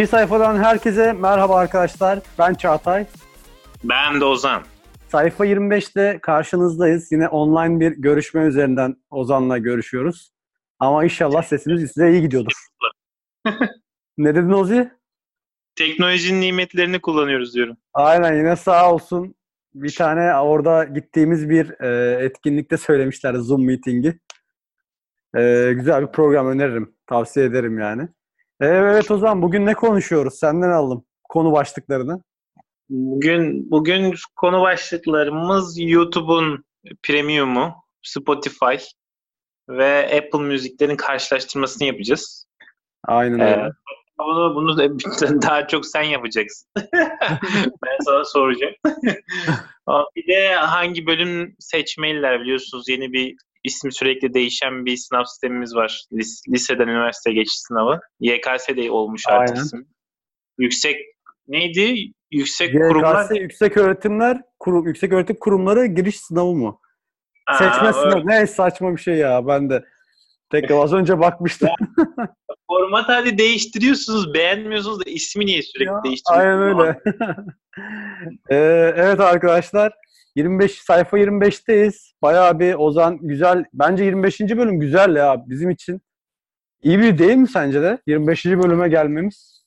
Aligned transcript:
Bir 0.00 0.06
sayfadan 0.06 0.56
herkese 0.56 1.12
merhaba 1.12 1.56
arkadaşlar. 1.56 2.18
Ben 2.38 2.54
Çağatay. 2.54 3.06
Ben 3.84 4.20
de 4.20 4.24
Ozan. 4.24 4.62
Sayfa 5.08 5.46
25'te 5.46 6.18
karşınızdayız. 6.22 7.12
Yine 7.12 7.28
online 7.28 7.80
bir 7.80 7.92
görüşme 7.92 8.42
üzerinden 8.42 8.96
Ozan'la 9.10 9.58
görüşüyoruz. 9.58 10.32
Ama 10.78 11.04
inşallah 11.04 11.42
sesimiz 11.42 11.92
size 11.92 12.10
iyi 12.12 12.20
gidiyordur. 12.20 12.52
ne 14.18 14.34
dedin 14.34 14.50
Ozi? 14.50 14.90
Teknolojinin 15.76 16.40
nimetlerini 16.40 17.00
kullanıyoruz 17.00 17.54
diyorum. 17.54 17.76
Aynen 17.94 18.34
yine 18.34 18.56
sağ 18.56 18.92
olsun. 18.92 19.34
Bir 19.74 19.94
tane 19.94 20.34
orada 20.34 20.84
gittiğimiz 20.84 21.50
bir 21.50 21.80
e, 21.80 22.24
etkinlikte 22.24 22.76
söylemişler 22.76 23.34
Zoom 23.34 23.66
meetingi. 23.66 24.18
E, 25.36 25.72
güzel 25.72 26.02
bir 26.02 26.12
program 26.12 26.46
öneririm. 26.46 26.94
Tavsiye 27.06 27.46
ederim 27.46 27.78
yani. 27.78 28.08
Evet 28.60 29.10
Ozan 29.10 29.42
bugün 29.42 29.66
ne 29.66 29.74
konuşuyoruz? 29.74 30.34
Senden 30.34 30.70
aldım 30.70 31.04
konu 31.28 31.52
başlıklarını. 31.52 32.22
Bugün 32.88 33.70
bugün 33.70 34.14
konu 34.36 34.60
başlıklarımız 34.60 35.78
YouTube'un 35.78 36.64
premium'u, 37.02 37.74
Spotify 38.02 38.76
ve 39.68 40.04
Apple 40.04 40.38
Müziklerin 40.38 40.96
karşılaştırmasını 40.96 41.88
yapacağız. 41.88 42.46
Aynen 43.04 43.40
öyle. 43.40 43.50
Ee, 43.50 43.70
bunu, 44.18 44.54
bunu 44.54 44.78
da 44.78 44.98
daha 45.42 45.66
çok 45.66 45.86
sen 45.86 46.02
yapacaksın. 46.02 46.68
ben 47.82 47.98
sana 48.04 48.24
soracağım. 48.24 48.74
bir 50.16 50.26
de 50.26 50.54
hangi 50.54 51.06
bölüm 51.06 51.56
seçmeliler 51.58 52.40
biliyorsunuz 52.40 52.88
yeni 52.88 53.12
bir 53.12 53.36
ismi 53.64 53.92
sürekli 53.92 54.34
değişen 54.34 54.86
bir 54.86 54.96
sınav 54.96 55.24
sistemimiz 55.24 55.74
var. 55.74 56.04
Lis- 56.12 56.52
liseden 56.52 56.88
üniversite 56.88 57.32
geçiş 57.32 57.58
sınavı. 57.58 58.00
YKS 58.20 58.68
de 58.68 58.90
olmuş 58.90 59.22
artık 59.28 59.56
Aynen. 59.56 59.64
isim. 59.64 59.86
Yüksek 60.58 60.96
neydi? 61.48 62.12
Yüksek 62.30 62.74
YKS, 62.74 62.88
kurumlar. 62.88 63.30
Yüksek 63.30 63.76
öğretimler, 63.76 64.42
kurum, 64.58 64.86
yüksek 64.86 65.12
öğretim 65.12 65.36
kurumları 65.40 65.86
giriş 65.86 66.20
sınavı 66.20 66.54
mı? 66.54 66.78
Aa, 67.46 67.54
Seçme 67.54 67.92
sınavı. 67.92 68.26
Ne 68.26 68.46
saçma 68.46 68.96
bir 68.96 69.00
şey 69.00 69.14
ya. 69.14 69.46
Ben 69.46 69.70
de 69.70 69.84
tekrar 70.50 70.76
az 70.76 70.92
önce 70.92 71.20
bakmıştım. 71.20 71.68
Format 72.66 73.08
hadi 73.08 73.38
değiştiriyorsunuz, 73.38 74.34
beğenmiyorsunuz 74.34 75.00
da 75.00 75.10
ismi 75.10 75.46
niye 75.46 75.62
sürekli 75.62 75.90
ya, 75.90 76.00
değiştiriyorsunuz? 76.04 76.62
Aynen 76.62 76.78
öyle. 76.78 77.00
ee, 78.50 78.92
evet 78.96 79.20
arkadaşlar. 79.20 79.92
25 80.36 80.82
sayfa 80.82 81.18
25'teyiz. 81.18 82.12
Bayağı 82.22 82.58
bir 82.58 82.74
Ozan 82.74 83.18
güzel. 83.20 83.64
Bence 83.72 84.04
25. 84.04 84.40
bölüm 84.40 84.80
güzel 84.80 85.16
ya 85.16 85.44
bizim 85.46 85.70
için. 85.70 86.00
İyi 86.82 86.98
bir 86.98 87.18
değil 87.18 87.36
mi 87.36 87.48
sence 87.48 87.82
de? 87.82 87.98
25. 88.06 88.44
bölüme 88.44 88.88
gelmemiz. 88.88 89.60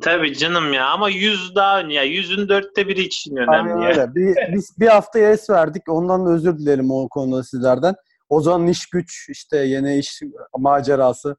Tabii 0.00 0.34
canım 0.34 0.72
ya 0.72 0.86
ama 0.86 1.10
100 1.10 1.54
daha 1.54 1.80
ya 1.80 2.02
yüzün 2.02 2.48
dörtte 2.48 2.88
biri 2.88 3.00
için 3.00 3.36
önemli 3.36 3.72
Aynen 3.72 3.88
öyle. 3.88 4.14
Bir, 4.14 4.36
biz 4.54 4.76
bir 4.78 4.86
hafta 4.86 5.18
es 5.18 5.50
verdik. 5.50 5.82
Ondan 5.88 6.26
da 6.26 6.30
özür 6.30 6.58
dilerim 6.58 6.90
o 6.90 7.08
konuda 7.08 7.42
sizlerden. 7.42 7.94
Ozan'ın 8.28 8.66
iş 8.66 8.86
güç 8.86 9.28
işte 9.28 9.56
yeni 9.56 9.98
iş 9.98 10.20
macerası. 10.58 11.36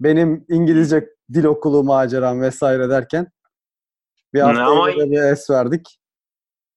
Benim 0.00 0.44
İngilizce 0.48 1.08
dil 1.32 1.44
okulu 1.44 1.84
maceram 1.84 2.40
vesaire 2.40 2.90
derken 2.90 3.26
bir 4.34 4.40
hafta 4.40 4.62
ama... 4.62 4.86
bir 4.86 5.22
es 5.22 5.50
verdik. 5.50 5.99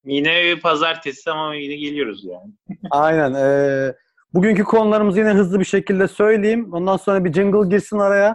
Yine 0.04 0.60
pazartesi 0.60 1.30
ama 1.30 1.54
yine 1.54 1.76
geliyoruz 1.76 2.24
yani. 2.24 2.52
Aynen. 2.90 3.34
E, 3.34 3.94
bugünkü 4.34 4.64
konularımızı 4.64 5.18
yine 5.18 5.30
hızlı 5.30 5.60
bir 5.60 5.64
şekilde 5.64 6.08
söyleyeyim. 6.08 6.72
Ondan 6.72 6.96
sonra 6.96 7.24
bir 7.24 7.32
jingle 7.32 7.68
girsin 7.68 7.98
araya. 7.98 8.34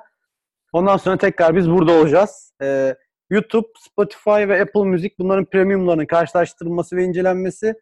Ondan 0.73 0.97
sonra 0.97 1.17
tekrar 1.17 1.55
biz 1.55 1.69
burada 1.69 1.91
olacağız. 1.91 2.53
E, 2.61 2.95
YouTube, 3.29 3.67
Spotify 3.79 4.29
ve 4.29 4.61
Apple 4.61 4.83
Müzik 4.83 5.19
bunların 5.19 5.45
premiumlarının 5.45 6.05
karşılaştırılması 6.05 6.95
ve 6.95 7.03
incelenmesi 7.03 7.73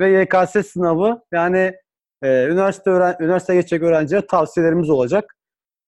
ve 0.00 0.20
YKS 0.20 0.66
sınavı 0.66 1.22
yani 1.32 1.72
e, 2.22 2.46
üniversite 2.46 2.90
öğren 2.90 3.16
üniversite 3.20 3.54
geçecek 3.54 3.82
öğrencilere 3.82 4.26
tavsiyelerimiz 4.26 4.90
olacak. 4.90 5.36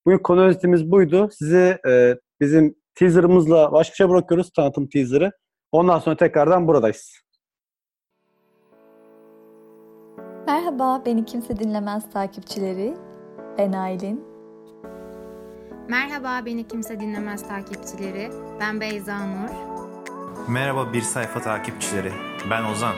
Bugün 0.06 0.18
konu 0.18 0.44
özetimiz 0.44 0.90
buydu. 0.90 1.28
Sizi 1.32 1.78
e, 1.88 2.16
bizim 2.40 2.74
teaserımızla 2.94 3.72
baş 3.72 3.90
başa 3.90 4.10
bırakıyoruz 4.10 4.50
tanıtım 4.52 4.88
teaserı. 4.88 5.32
Ondan 5.72 5.98
sonra 5.98 6.16
tekrardan 6.16 6.68
buradayız. 6.68 7.25
Merhaba, 10.46 11.02
beni 11.06 11.24
kimse 11.24 11.58
dinlemez 11.58 12.10
takipçileri. 12.12 12.94
Ben 13.58 13.72
Aylin. 13.72 14.24
Merhaba, 15.88 16.46
beni 16.46 16.68
kimse 16.68 17.00
dinlemez 17.00 17.48
takipçileri. 17.48 18.30
Ben 18.60 18.80
Beyza 18.80 19.26
Nur. 19.26 19.50
Merhaba 20.48 20.92
bir 20.92 21.02
sayfa 21.02 21.40
takipçileri. 21.40 22.12
Ben 22.50 22.64
Ozan. 22.64 22.94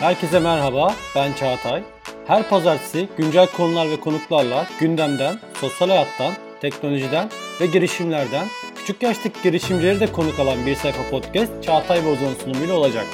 Herkese 0.00 0.40
merhaba, 0.40 0.94
ben 1.16 1.32
Çağatay. 1.32 1.82
Her 2.26 2.48
pazartesi 2.48 3.08
güncel 3.16 3.46
konular 3.56 3.90
ve 3.90 4.00
konuklarla 4.00 4.66
gündemden, 4.80 5.36
sosyal 5.54 5.88
hayattan, 5.88 6.32
teknolojiden 6.60 7.28
ve 7.60 7.66
girişimlerden 7.66 8.46
küçük 8.74 9.02
yaştaki 9.02 9.42
girişimcileri 9.42 10.00
de 10.00 10.12
konuk 10.12 10.38
alan 10.40 10.66
bir 10.66 10.74
sayfa 10.74 11.10
podcast 11.10 11.62
Çağatay 11.62 12.04
ve 12.04 12.08
Ozan 12.08 12.34
sunumuyla 12.44 12.74
olacak. 12.74 13.06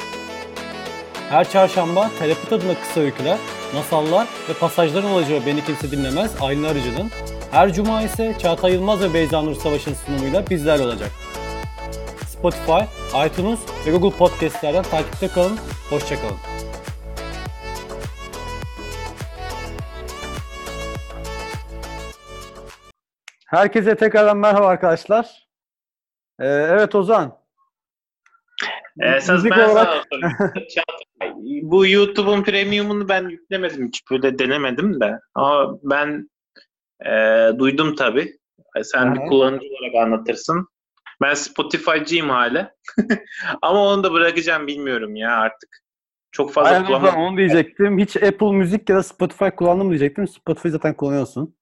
Her 1.31 1.50
çarşamba 1.50 2.10
Telepit 2.19 2.53
adına 2.53 2.81
kısa 2.81 3.00
öyküler, 3.00 3.38
masallar 3.75 4.28
ve 4.48 4.53
pasajların 4.60 5.10
olacağı 5.10 5.47
Beni 5.47 5.64
Kimse 5.64 5.91
Dinlemez 5.91 6.42
Aylin 6.42 6.64
Arıcı'nın, 6.64 7.10
her 7.50 7.72
cuma 7.72 8.03
ise 8.03 8.34
Çağatay 8.38 8.72
Yılmaz 8.72 9.03
ve 9.03 9.14
Beyza 9.14 9.42
Nur 9.42 9.54
Savaş'ın 9.54 9.94
sunumuyla 9.94 10.50
bizlerle 10.50 10.82
olacak. 10.82 11.10
Spotify, 12.28 12.82
iTunes 13.26 13.60
ve 13.87 13.91
Google 13.91 14.19
Podcast'lerden 14.19 14.82
takipte 14.82 15.28
kalın, 15.28 15.59
hoşçakalın. 15.91 16.37
Herkese 23.47 23.97
tekrardan 23.97 24.37
merhaba 24.37 24.66
arkadaşlar. 24.66 25.48
Ee, 26.41 26.47
evet 26.47 26.94
Ozan. 26.94 27.46
Esas 29.01 29.45
ben 29.45 29.69
olarak... 29.69 30.05
sana 30.12 30.53
Bu 31.62 31.87
YouTube'un 31.87 32.43
premiumunu 32.43 33.09
ben 33.09 33.29
yüklemedim 33.29 33.87
hiç 33.87 34.11
böyle 34.11 34.39
denemedim 34.39 35.01
de. 35.01 35.21
Ama 35.34 35.79
ben 35.83 36.31
e, 37.06 37.11
duydum 37.59 37.95
tabii. 37.95 38.39
E, 38.77 38.85
sen 38.85 39.15
bir 39.15 39.21
kullanıcı 39.21 39.67
olarak 39.67 40.06
anlatırsın. 40.06 40.69
Ben 41.23 41.35
Spotify'cıyım 41.35 42.31
hala. 42.31 42.75
Ama 43.62 43.85
onu 43.87 44.05
da 44.05 44.12
bırakacağım 44.12 44.67
bilmiyorum 44.67 45.17
ya 45.17 45.37
artık. 45.37 45.83
Çok 46.33 46.53
fazla 46.53 46.71
Aynen 46.71 46.87
kullanmam. 46.87 47.17
onu 47.17 47.37
diyecektim. 47.37 47.99
Hiç 47.99 48.17
Apple 48.17 48.53
Müzik 48.53 48.91
ya 48.91 48.97
da 48.97 49.03
Spotify 49.03 49.49
kullandım 49.49 49.89
diyecektim. 49.89 50.29
Spotify 50.29 50.69
zaten 50.69 50.97
kullanıyorsun. 50.97 51.56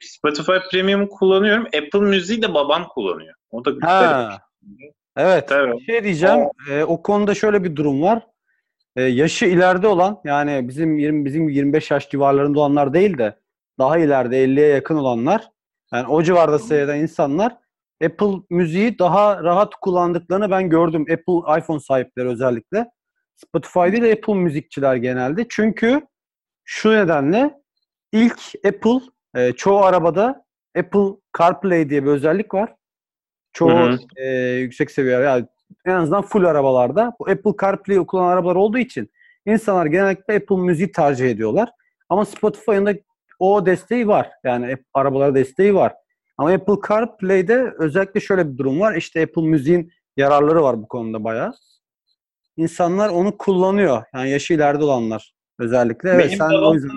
Spotify 0.00 0.52
Premium 0.70 1.06
kullanıyorum. 1.06 1.66
Apple 1.66 2.00
Müziği 2.00 2.42
de 2.42 2.54
babam 2.54 2.88
kullanıyor. 2.88 3.34
O 3.50 3.64
da 3.64 3.70
güzel. 3.70 4.38
Evet. 5.16 5.48
Tabii. 5.48 5.72
Bir 5.72 5.84
şey 5.84 6.04
diyeceğim. 6.04 6.40
O, 6.40 6.52
e, 6.70 6.84
o 6.84 7.02
konuda 7.02 7.34
şöyle 7.34 7.64
bir 7.64 7.76
durum 7.76 8.02
var. 8.02 8.26
E, 8.96 9.02
yaşı 9.02 9.44
ileride 9.46 9.86
olan 9.86 10.20
yani 10.24 10.68
bizim 10.68 10.98
20 10.98 11.24
bizim 11.24 11.48
25 11.48 11.90
yaş 11.90 12.10
civarlarında 12.10 12.60
olanlar 12.60 12.94
değil 12.94 13.18
de 13.18 13.36
daha 13.78 13.98
ileride 13.98 14.44
50'ye 14.44 14.66
yakın 14.66 14.96
olanlar 14.96 15.50
yani 15.92 16.06
o 16.06 16.22
civarda 16.22 16.58
seyreden 16.58 16.98
insanlar 16.98 17.56
Apple 18.04 18.42
müziği 18.50 18.98
daha 18.98 19.44
rahat 19.44 19.74
kullandıklarını 19.74 20.50
ben 20.50 20.70
gördüm. 20.70 21.02
Apple 21.02 21.58
iPhone 21.58 21.80
sahipleri 21.80 22.28
özellikle. 22.28 22.90
Spotify 23.36 23.80
değil 23.80 24.02
de 24.02 24.12
Apple 24.12 24.34
müzikçiler 24.34 24.96
genelde. 24.96 25.46
Çünkü 25.48 26.06
şu 26.64 26.92
nedenle 26.92 27.60
ilk 28.12 28.40
Apple 28.66 29.00
e, 29.34 29.52
çoğu 29.52 29.78
arabada 29.78 30.44
Apple 30.78 31.16
CarPlay 31.38 31.90
diye 31.90 32.04
bir 32.04 32.10
özellik 32.10 32.54
var. 32.54 32.74
Çoğu 33.54 33.98
E, 34.16 34.28
yüksek 34.38 34.90
seviye 34.90 35.18
yani 35.18 35.46
en 35.84 35.94
azından 35.94 36.22
full 36.22 36.44
arabalarda 36.44 37.12
bu 37.18 37.30
Apple 37.30 37.50
CarPlay 37.60 38.06
kullanan 38.06 38.32
arabalar 38.32 38.54
olduğu 38.54 38.78
için 38.78 39.10
insanlar 39.46 39.86
genellikle 39.86 40.36
Apple 40.36 40.56
Müziği 40.56 40.92
tercih 40.92 41.30
ediyorlar. 41.30 41.68
Ama 42.08 42.24
Spotify'ın 42.24 42.86
da 42.86 42.94
o 43.38 43.66
desteği 43.66 44.08
var. 44.08 44.30
Yani 44.44 44.76
arabalara 44.94 45.34
desteği 45.34 45.74
var. 45.74 45.92
Ama 46.38 46.52
Apple 46.52 46.88
CarPlay'de 46.88 47.72
özellikle 47.78 48.20
şöyle 48.20 48.52
bir 48.52 48.58
durum 48.58 48.80
var. 48.80 48.94
İşte 48.94 49.22
Apple 49.22 49.42
Müziğin 49.42 49.92
yararları 50.16 50.62
var 50.62 50.82
bu 50.82 50.88
konuda 50.88 51.24
bayağı. 51.24 51.52
İnsanlar 52.56 53.08
onu 53.08 53.38
kullanıyor. 53.38 54.02
Yani 54.14 54.30
yaşı 54.30 54.54
ileride 54.54 54.84
olanlar 54.84 55.34
özellikle. 55.58 56.10
Evet, 56.10 56.26
benim 56.26 56.38
sen 56.38 56.50
babam, 56.50 56.70
o 56.70 56.74
yüzden... 56.74 56.90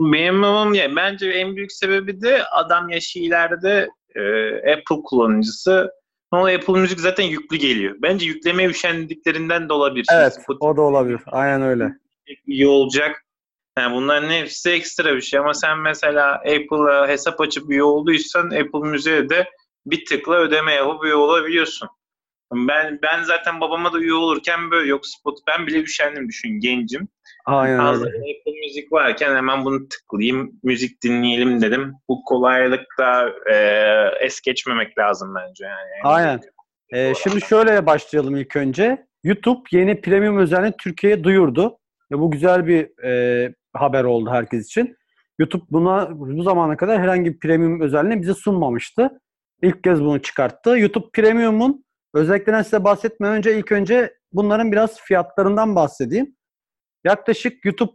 Benim 0.00 0.42
babam 0.42 0.74
ya, 0.74 0.96
bence 0.96 1.28
en 1.28 1.56
büyük 1.56 1.72
sebebi 1.72 2.20
de 2.20 2.44
adam 2.44 2.88
yaşı 2.88 3.18
ileride 3.18 3.88
e, 4.16 4.56
Apple 4.72 5.02
kullanıcısı 5.04 5.90
ama 6.30 6.48
Apple 6.48 6.72
Müzik 6.72 7.00
zaten 7.00 7.24
yüklü 7.24 7.56
geliyor. 7.56 7.96
Bence 8.02 8.26
yüklemeye 8.26 8.68
üşendiklerinden 8.68 9.68
de 9.68 9.72
olabilir. 9.72 10.06
Evet 10.12 10.32
Spotify 10.32 10.66
o 10.66 10.76
da 10.76 10.82
olabilir. 10.82 11.20
Aynen 11.26 11.62
öyle. 11.62 11.92
İyi 12.46 12.66
olacak. 12.66 13.22
Yani 13.78 13.94
bunların 13.94 14.30
hepsi 14.30 14.70
ekstra 14.70 15.16
bir 15.16 15.20
şey 15.20 15.38
ama 15.40 15.54
sen 15.54 15.78
mesela 15.78 16.34
Apple'a 16.34 17.08
hesap 17.08 17.40
açıp 17.40 17.70
üye 17.70 17.82
olduysan 17.82 18.44
Apple 18.46 18.90
Müziğe 18.90 19.28
de 19.28 19.50
bir 19.86 20.04
tıkla 20.04 20.34
ödeme 20.34 20.74
yapıp 20.74 21.04
üye 21.04 21.14
olabiliyorsun. 21.14 21.88
Ben 22.52 22.98
ben 23.02 23.22
zaten 23.22 23.60
babama 23.60 23.92
da 23.92 23.98
üye 23.98 24.14
olurken 24.14 24.70
böyle 24.70 24.88
yok 24.88 25.06
spot 25.06 25.38
ben 25.46 25.66
bile 25.66 25.78
üşendim 25.78 26.28
düşün 26.28 26.60
gencim. 26.60 27.08
Aynen 27.46 27.80
öyle. 27.80 28.06
Apple 28.06 28.52
Müzik 28.66 28.92
varken 28.92 29.36
hemen 29.36 29.64
bunu 29.64 29.88
tıklayayım 29.88 30.52
müzik 30.62 31.02
dinleyelim 31.02 31.62
dedim. 31.62 31.94
Bu 32.08 32.24
kolaylıkta 32.24 33.28
e, 33.52 33.56
es 34.20 34.40
geçmemek 34.40 34.98
lazım 34.98 35.34
bence 35.34 35.64
yani. 35.64 35.90
Aynen. 36.04 36.40
Ee, 36.92 37.12
şimdi 37.14 37.40
şöyle 37.40 37.86
başlayalım 37.86 38.36
ilk 38.36 38.56
önce. 38.56 39.06
YouTube 39.24 39.60
yeni 39.72 40.00
premium 40.00 40.38
özelliğini 40.38 40.74
Türkiye'ye 40.76 41.24
duyurdu. 41.24 41.78
Ve 42.12 42.18
bu 42.18 42.30
güzel 42.30 42.66
bir 42.66 43.04
e, 43.04 43.54
haber 43.74 44.04
oldu 44.04 44.30
herkes 44.30 44.66
için. 44.66 44.96
YouTube 45.38 45.64
buna 45.70 46.08
bu 46.10 46.42
zamana 46.42 46.76
kadar 46.76 47.00
herhangi 47.00 47.32
bir 47.32 47.38
premium 47.38 47.80
özelliğini 47.80 48.22
bize 48.22 48.34
sunmamıştı. 48.34 49.10
İlk 49.62 49.84
kez 49.84 50.00
bunu 50.00 50.22
çıkarttı. 50.22 50.78
YouTube 50.78 51.06
Premium'un 51.12 51.84
özelliklerinden 52.14 52.62
size 52.62 52.84
bahsetmeden 52.84 53.34
önce 53.34 53.58
ilk 53.58 53.72
önce 53.72 54.14
bunların 54.32 54.72
biraz 54.72 55.00
fiyatlarından 55.00 55.76
bahsedeyim. 55.76 56.35
Yaklaşık 57.06 57.64
YouTube 57.64 57.92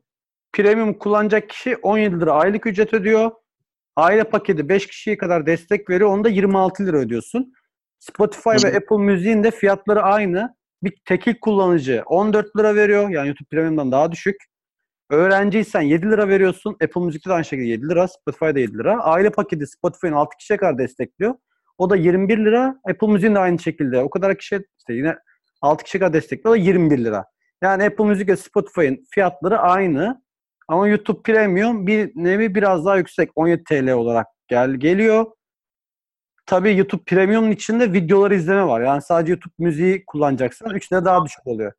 Premium 0.54 0.94
kullanacak 0.94 1.50
kişi 1.50 1.78
17 1.78 2.20
lira 2.20 2.34
aylık 2.34 2.66
ücret 2.66 2.94
ödüyor. 2.94 3.32
Aile 3.96 4.24
paketi 4.24 4.70
5 4.70 4.88
kişiye 4.88 5.18
kadar 5.18 5.46
destek 5.46 5.90
veriyor. 5.90 6.10
Onda 6.10 6.30
26 6.30 6.86
lira 6.86 6.98
ödüyorsun. 6.98 7.54
Spotify 8.00 8.50
ve 8.50 8.78
Apple 8.78 8.98
Müziğin 8.98 9.44
de 9.44 9.52
fiyatları 9.52 10.02
aynı. 10.02 10.56
Bir 10.84 10.94
tekil 11.06 11.36
kullanıcı 11.42 12.04
14 12.06 12.58
lira 12.58 12.76
veriyor. 12.76 13.10
Yani 13.10 13.28
YouTube 13.28 13.48
Premium'dan 13.52 13.92
daha 13.92 14.12
düşük. 14.12 14.36
Öğrenciysen 15.10 15.82
7 15.82 16.10
lira 16.10 16.28
veriyorsun. 16.28 16.78
Apple 16.84 17.02
Müzik'te 17.02 17.30
de 17.30 17.34
aynı 17.34 17.46
şekilde 17.46 17.68
7 17.68 17.90
lira. 17.90 18.08
Spotify'da 18.08 18.60
7 18.60 18.78
lira. 18.78 19.04
Aile 19.04 19.30
paketi 19.30 19.68
Spotify'ın 19.68 20.14
6 20.14 20.38
kişiye 20.38 20.58
kadar 20.58 20.78
destekliyor. 20.78 21.36
O 21.78 21.90
da 21.90 21.96
21 21.96 22.38
lira. 22.38 22.76
Apple 22.90 23.08
Müziğin 23.08 23.36
de 23.36 23.40
aynı 23.40 23.60
şekilde. 23.60 24.00
O 24.00 24.10
kadar 24.10 24.38
kişi 24.38 24.66
işte 24.78 24.94
yine 24.94 25.16
6 25.62 25.84
kişiye 25.84 26.00
kadar 26.00 26.14
destekliyor. 26.14 26.56
O 26.56 26.58
da 26.58 26.62
21 26.62 26.98
lira. 26.98 27.26
Yani 27.62 27.84
Apple 27.84 28.06
Müzik 28.06 28.30
ve 28.30 28.38
Spotify'ın 28.38 29.06
fiyatları 29.12 29.60
aynı. 29.60 30.22
Ama 30.68 30.88
YouTube 30.88 31.22
Premium 31.22 31.88
bir 31.88 32.12
nevi 32.16 32.56
biraz 32.56 32.86
daha 32.86 32.98
yüksek. 32.98 33.30
17 33.36 33.64
TL 33.64 33.92
olarak 33.92 34.28
gel 34.48 34.74
geliyor. 34.74 35.26
Tabii 36.46 36.78
YouTube 36.78 37.04
Premium'un 37.04 37.52
içinde 37.52 37.94
videoları 37.94 38.36
izleme 38.36 38.68
var. 38.68 38.82
Yani 38.82 39.02
sadece 39.02 39.32
YouTube 39.32 39.54
müziği 39.60 40.06
kullanacaksan 40.06 40.76
3 40.76 40.92
lira 40.92 41.06
daha 41.06 41.26
düşük 41.26 41.48
oluyor. 41.48 41.74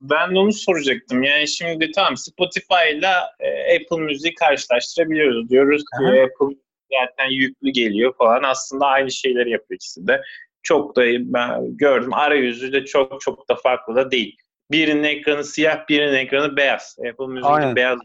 Ben 0.00 0.34
de 0.34 0.38
onu 0.38 0.52
soracaktım. 0.52 1.22
Yani 1.22 1.48
şimdi 1.48 1.90
tamam 1.90 2.16
Spotify 2.16 2.98
ile 2.98 3.10
e, 3.40 3.76
Apple 3.76 4.04
Müziği 4.04 4.34
karşılaştırabiliyoruz. 4.34 5.50
Diyoruz 5.50 5.82
ki 5.82 6.04
Aha. 6.04 6.08
Apple 6.08 6.56
zaten 6.92 7.30
yüklü 7.30 7.70
geliyor 7.70 8.14
falan. 8.18 8.42
Aslında 8.42 8.86
aynı 8.86 9.10
şeyleri 9.10 9.50
yapıyor 9.50 9.76
ikisi 9.76 10.06
de. 10.06 10.22
Çok 10.62 10.96
da 10.96 11.02
ben 11.06 11.76
gördüm. 11.76 12.14
Arayüzü 12.14 12.72
de 12.72 12.84
çok 12.84 13.20
çok 13.20 13.48
da 13.48 13.54
farklı 13.54 13.96
da 13.96 14.10
değil. 14.10 14.36
Birinin 14.70 15.02
ekranı 15.02 15.44
siyah, 15.44 15.88
birinin 15.88 16.14
ekranı 16.14 16.56
beyaz. 16.56 16.96
Apple 17.10 17.46
Aynen. 17.46 17.76
beyaz. 17.76 17.98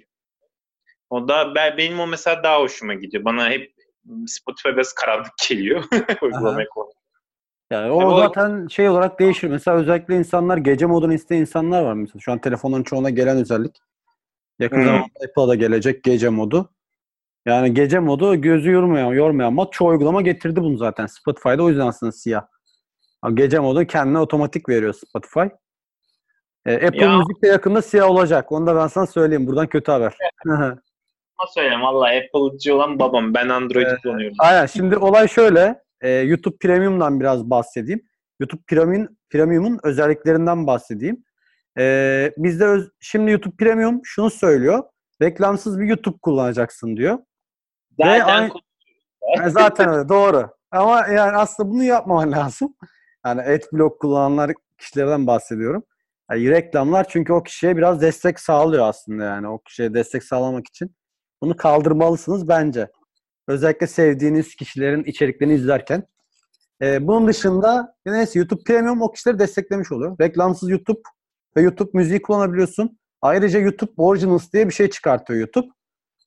O 1.09 1.27
da 1.27 1.55
ben, 1.55 1.77
benim 1.77 1.99
o 1.99 2.07
mesela 2.07 2.43
daha 2.43 2.59
hoşuma 2.59 2.93
gidiyor. 2.93 3.25
Bana 3.25 3.49
hep 3.49 3.73
Spotify 4.27 4.69
biraz 4.69 4.93
karanlık 4.93 5.31
geliyor. 5.49 5.83
Kullanırken. 6.19 6.83
Yani 7.71 7.91
o 7.91 8.01
E, 8.01 8.05
o- 8.05 8.17
zaten 8.17 8.67
şey 8.67 8.89
olarak 8.89 9.19
değişir. 9.19 9.47
Mesela 9.47 9.77
özellikle 9.77 10.15
insanlar 10.17 10.57
gece 10.57 10.85
modunu 10.85 11.13
isteyen 11.13 11.41
insanlar 11.41 11.81
var 11.81 11.93
mesela. 11.93 12.19
Şu 12.19 12.31
an 12.31 12.41
telefonların 12.41 12.83
çoğuna 12.83 13.09
gelen 13.09 13.37
özellik. 13.37 13.75
Yakın 14.59 14.79
Hı. 14.81 14.85
zamanda 14.85 15.05
Apple'a 15.29 15.47
da 15.47 15.55
gelecek 15.55 16.03
gece 16.03 16.29
modu. 16.29 16.69
Yani 17.45 17.73
gece 17.73 17.99
modu 17.99 18.41
gözü 18.41 18.71
yormayan, 18.71 19.13
yormayan 19.13 19.53
mod. 19.53 19.71
Çoğu 19.71 19.87
uygulama 19.89 20.21
getirdi 20.21 20.61
bunu 20.61 20.77
zaten. 20.77 21.05
Spotify'da 21.05 21.63
o 21.63 21.69
yüzden 21.69 21.87
aslında 21.87 22.11
siyah. 22.11 22.45
Gece 23.33 23.59
modu 23.59 23.85
kendine 23.87 24.19
otomatik 24.19 24.69
veriyor 24.69 24.93
Spotify. 24.93 25.55
Ee, 26.65 26.87
Apple 26.87 27.03
Ya- 27.05 27.17
Müzik 27.17 27.43
de 27.43 27.47
yakında 27.47 27.81
siyah 27.81 28.09
olacak. 28.09 28.51
Onu 28.51 28.67
da 28.67 28.75
ben 28.75 28.87
sana 28.87 29.05
söyleyeyim. 29.07 29.47
Buradan 29.47 29.67
kötü 29.67 29.91
haber. 29.91 30.13
Ama 31.37 31.47
söyleyeyim 31.53 31.81
valla 31.81 32.05
Apple'cı 32.07 32.75
olan 32.75 32.99
babam. 32.99 33.33
Ben 33.33 33.49
Android 33.49 33.85
Evet. 33.85 33.99
kullanıyorum. 34.03 34.35
Aynen. 34.39 34.65
Şimdi 34.65 34.97
olay 34.97 35.27
şöyle. 35.27 35.81
e, 36.01 36.09
YouTube 36.09 36.57
Premium'dan 36.57 37.19
biraz 37.19 37.49
bahsedeyim. 37.49 38.01
YouTube 38.39 38.61
Premium, 38.67 39.07
Premium'un 39.29 39.79
özelliklerinden 39.83 40.67
bahsedeyim. 40.67 41.23
E, 41.79 42.31
bizde 42.37 42.65
öz- 42.65 42.89
şimdi 42.99 43.31
YouTube 43.31 43.55
Premium 43.55 44.01
şunu 44.03 44.29
söylüyor. 44.29 44.83
Reklamsız 45.21 45.79
bir 45.79 45.85
YouTube 45.85 46.17
kullanacaksın 46.21 46.97
diyor. 46.97 47.17
Zaten 47.99 48.19
aynı- 48.21 48.51
Yani 49.37 49.51
zaten 49.51 49.89
öyle. 49.89 50.09
Doğru. 50.09 50.49
Ama 50.71 51.07
yani 51.07 51.37
aslında 51.37 51.69
bunu 51.69 51.83
yapmaman 51.83 52.31
lazım. 52.51 52.75
Yani 53.25 53.41
adblock 53.41 53.99
kullananlar 53.99 54.51
kişilerden 54.77 55.27
bahsediyorum. 55.27 55.83
Yani 56.31 56.49
reklamlar 56.49 57.07
çünkü 57.09 57.33
o 57.33 57.43
kişiye 57.43 57.77
biraz 57.77 58.01
destek 58.01 58.39
sağlıyor 58.39 58.87
aslında 58.87 59.23
yani. 59.23 59.47
O 59.47 59.59
kişiye 59.59 59.93
destek 59.93 60.23
sağlamak 60.23 60.67
için 60.67 60.95
bunu 61.41 61.57
kaldırmalısınız 61.57 62.47
bence. 62.47 62.87
Özellikle 63.47 63.87
sevdiğiniz 63.87 64.55
kişilerin 64.55 65.03
içeriklerini 65.03 65.53
izlerken. 65.53 66.03
Ee, 66.81 67.07
bunun 67.07 67.27
dışında 67.27 67.95
neyse 68.05 68.39
YouTube 68.39 68.63
Premium 68.63 69.01
o 69.01 69.11
kişileri 69.11 69.39
desteklemiş 69.39 69.91
oluyor. 69.91 70.19
Reklamsız 70.21 70.69
YouTube 70.69 71.01
ve 71.57 71.61
YouTube 71.61 71.89
müziği 71.93 72.21
kullanabiliyorsun. 72.21 72.99
Ayrıca 73.21 73.59
YouTube 73.59 73.91
Originals 73.97 74.53
diye 74.53 74.67
bir 74.67 74.73
şey 74.73 74.89
çıkartıyor 74.89 75.39
YouTube. 75.39 75.67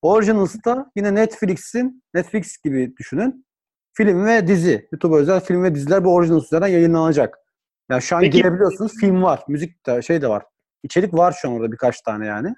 Originals'ta 0.03 0.91
yine 0.97 1.15
Netflix'in, 1.15 2.03
Netflix 2.15 2.57
gibi 2.65 2.97
düşünün. 2.97 3.47
Film 3.93 4.25
ve 4.27 4.47
dizi. 4.47 4.89
YouTube 4.93 5.17
özel 5.17 5.41
film 5.41 5.63
ve 5.63 5.75
diziler 5.75 6.05
bu 6.05 6.15
Originals 6.15 6.45
üzerinden 6.45 6.69
yayınlanacak. 6.69 7.44
Yani 7.91 8.03
şu 8.03 8.17
an 8.17 8.23
Peki- 8.23 8.37
girebiliyorsunuz. 8.39 8.93
Film 9.01 9.23
var, 9.23 9.41
müzik 9.49 9.87
de 9.87 10.03
şey 10.03 10.23
de 10.23 10.29
var. 10.29 10.43
İçerik 10.83 11.15
var 11.15 11.35
şu 11.43 11.49
an 11.49 11.55
orada 11.55 11.73
birkaç 11.73 12.01
tane 12.01 12.27
yani. 12.27 12.55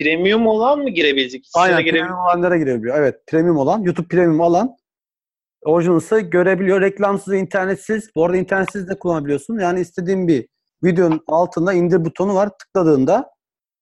Premium 0.00 0.46
olan 0.46 0.78
mı 0.78 0.90
girebilecek? 0.90 1.40
İkisine 1.40 1.62
Aynen 1.62 1.78
girebilecek. 1.78 2.00
premium 2.08 2.24
olanlara 2.24 2.56
girebiliyor. 2.56 2.98
Evet 2.98 3.16
premium 3.26 3.56
olan, 3.56 3.82
YouTube 3.82 4.08
premium 4.08 4.40
alan 4.40 4.76
Originals'ı 5.64 6.20
görebiliyor. 6.20 6.80
Reklamsız, 6.80 7.34
internetsiz. 7.34 8.10
Bu 8.16 8.24
arada 8.24 8.36
internetsiz 8.36 8.88
de 8.88 8.98
kullanabiliyorsun. 8.98 9.58
Yani 9.58 9.80
istediğin 9.80 10.28
bir 10.28 10.48
videonun 10.84 11.20
altında 11.26 11.72
indir 11.72 12.04
butonu 12.04 12.34
var. 12.34 12.50
Tıkladığında 12.58 13.30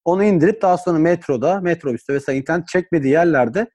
onu 0.05 0.25
indirip 0.25 0.63
daha 0.63 0.79
sonra 0.79 0.99
metroda, 0.99 1.61
metrobüste 1.61 2.15
vesaire 2.15 2.39
internet 2.39 2.69
çekmediği 2.69 3.13
yerlerde 3.13 3.71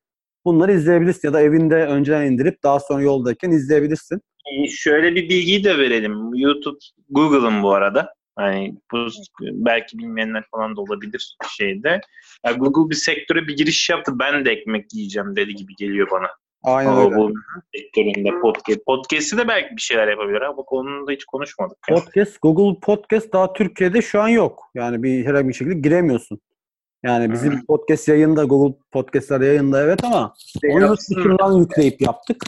bunları 0.45 0.73
izleyebilirsin. 0.73 1.27
Ya 1.27 1.33
da 1.33 1.41
evinde 1.41 1.75
önceden 1.75 2.25
indirip 2.25 2.63
daha 2.63 2.79
sonra 2.79 3.01
yoldayken 3.01 3.51
izleyebilirsin. 3.51 4.21
Ee, 4.45 4.67
Şöyle 4.67 5.15
bir 5.15 5.29
bilgiyi 5.29 5.63
de 5.63 5.77
verelim. 5.77 6.35
YouTube 6.35 6.79
Google'ın 7.09 7.63
bu 7.63 7.73
arada. 7.73 8.13
Hani 8.35 8.75
bu 8.91 9.07
belki 9.41 9.97
bilmeyenler 9.97 10.43
falan 10.51 10.75
da 10.75 10.81
olabilir 10.81 11.35
şeyde. 11.49 12.01
Ya 12.45 12.51
Google 12.51 12.89
bir 12.89 12.95
sektöre 12.95 13.47
bir 13.47 13.57
giriş 13.57 13.89
yaptı. 13.89 14.19
Ben 14.19 14.45
de 14.45 14.51
ekmek 14.51 14.93
yiyeceğim 14.93 15.35
dedi 15.35 15.55
gibi 15.55 15.75
geliyor 15.75 16.07
bana. 16.11 16.27
Aynen 16.63 16.89
Ama 16.91 17.05
öyle. 17.05 17.15
bu 17.15 17.33
sektöründe 17.75 18.39
podcast. 18.41 18.85
Podcast'i 18.85 19.37
de 19.37 19.47
belki 19.47 19.75
bir 19.75 19.81
şeyler 19.81 20.07
yapabilir 20.07 20.41
ama 20.41 20.61
onun 20.61 21.07
da 21.07 21.11
hiç 21.11 21.25
konuşmadık. 21.25 21.77
Podcast, 21.89 22.41
Google 22.41 22.79
Podcast 22.79 23.33
daha 23.33 23.53
Türkiye'de 23.53 24.01
şu 24.01 24.21
an 24.21 24.27
yok. 24.27 24.71
Yani 24.75 25.03
bir 25.03 25.25
herhangi 25.25 25.49
bir 25.49 25.53
şekilde 25.53 25.79
giremiyorsun. 25.79 26.39
Yani 27.03 27.31
bizim 27.31 27.65
podcast 27.65 28.07
yayında, 28.07 28.43
Google 28.43 28.77
Podcast'lar 28.91 29.41
yayında 29.41 29.83
evet 29.83 30.03
ama 30.03 30.33
onu 30.71 30.81
yurt 30.81 30.99
dışından 30.99 31.57
yükleyip 31.57 32.01
yaptık. 32.01 32.43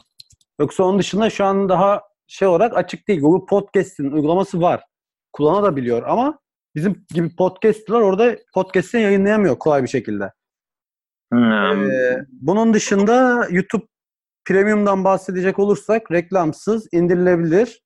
Yoksa 0.60 0.84
onun 0.84 1.00
dışında 1.00 1.30
şu 1.30 1.46
an 1.46 1.70
daha 1.70 2.02
şey 2.28 2.48
olarak 2.48 2.78
açık 2.78 3.08
değil. 3.08 3.22
Google 3.22 3.46
Podcast'in 3.46 4.12
uygulaması 4.12 4.62
var. 4.62 4.84
Kullanabiliyor 5.34 6.04
ama 6.04 6.40
bizim 6.76 7.06
gibi 7.14 7.36
podcast'lar 7.36 8.02
orada 8.02 8.38
podcast'ini 8.54 9.02
yayınlayamıyor 9.02 9.60
kolay 9.60 9.84
bir 9.84 9.88
şekilde. 9.88 10.32
Hmm. 11.32 11.92
Ee, 11.92 12.26
bunun 12.32 12.74
dışında 12.74 13.48
YouTube 13.50 13.86
Premium'dan 14.46 15.04
bahsedecek 15.04 15.60
olursak 15.60 16.12
reklamsız 16.12 16.88
indirilebilir. 16.92 17.82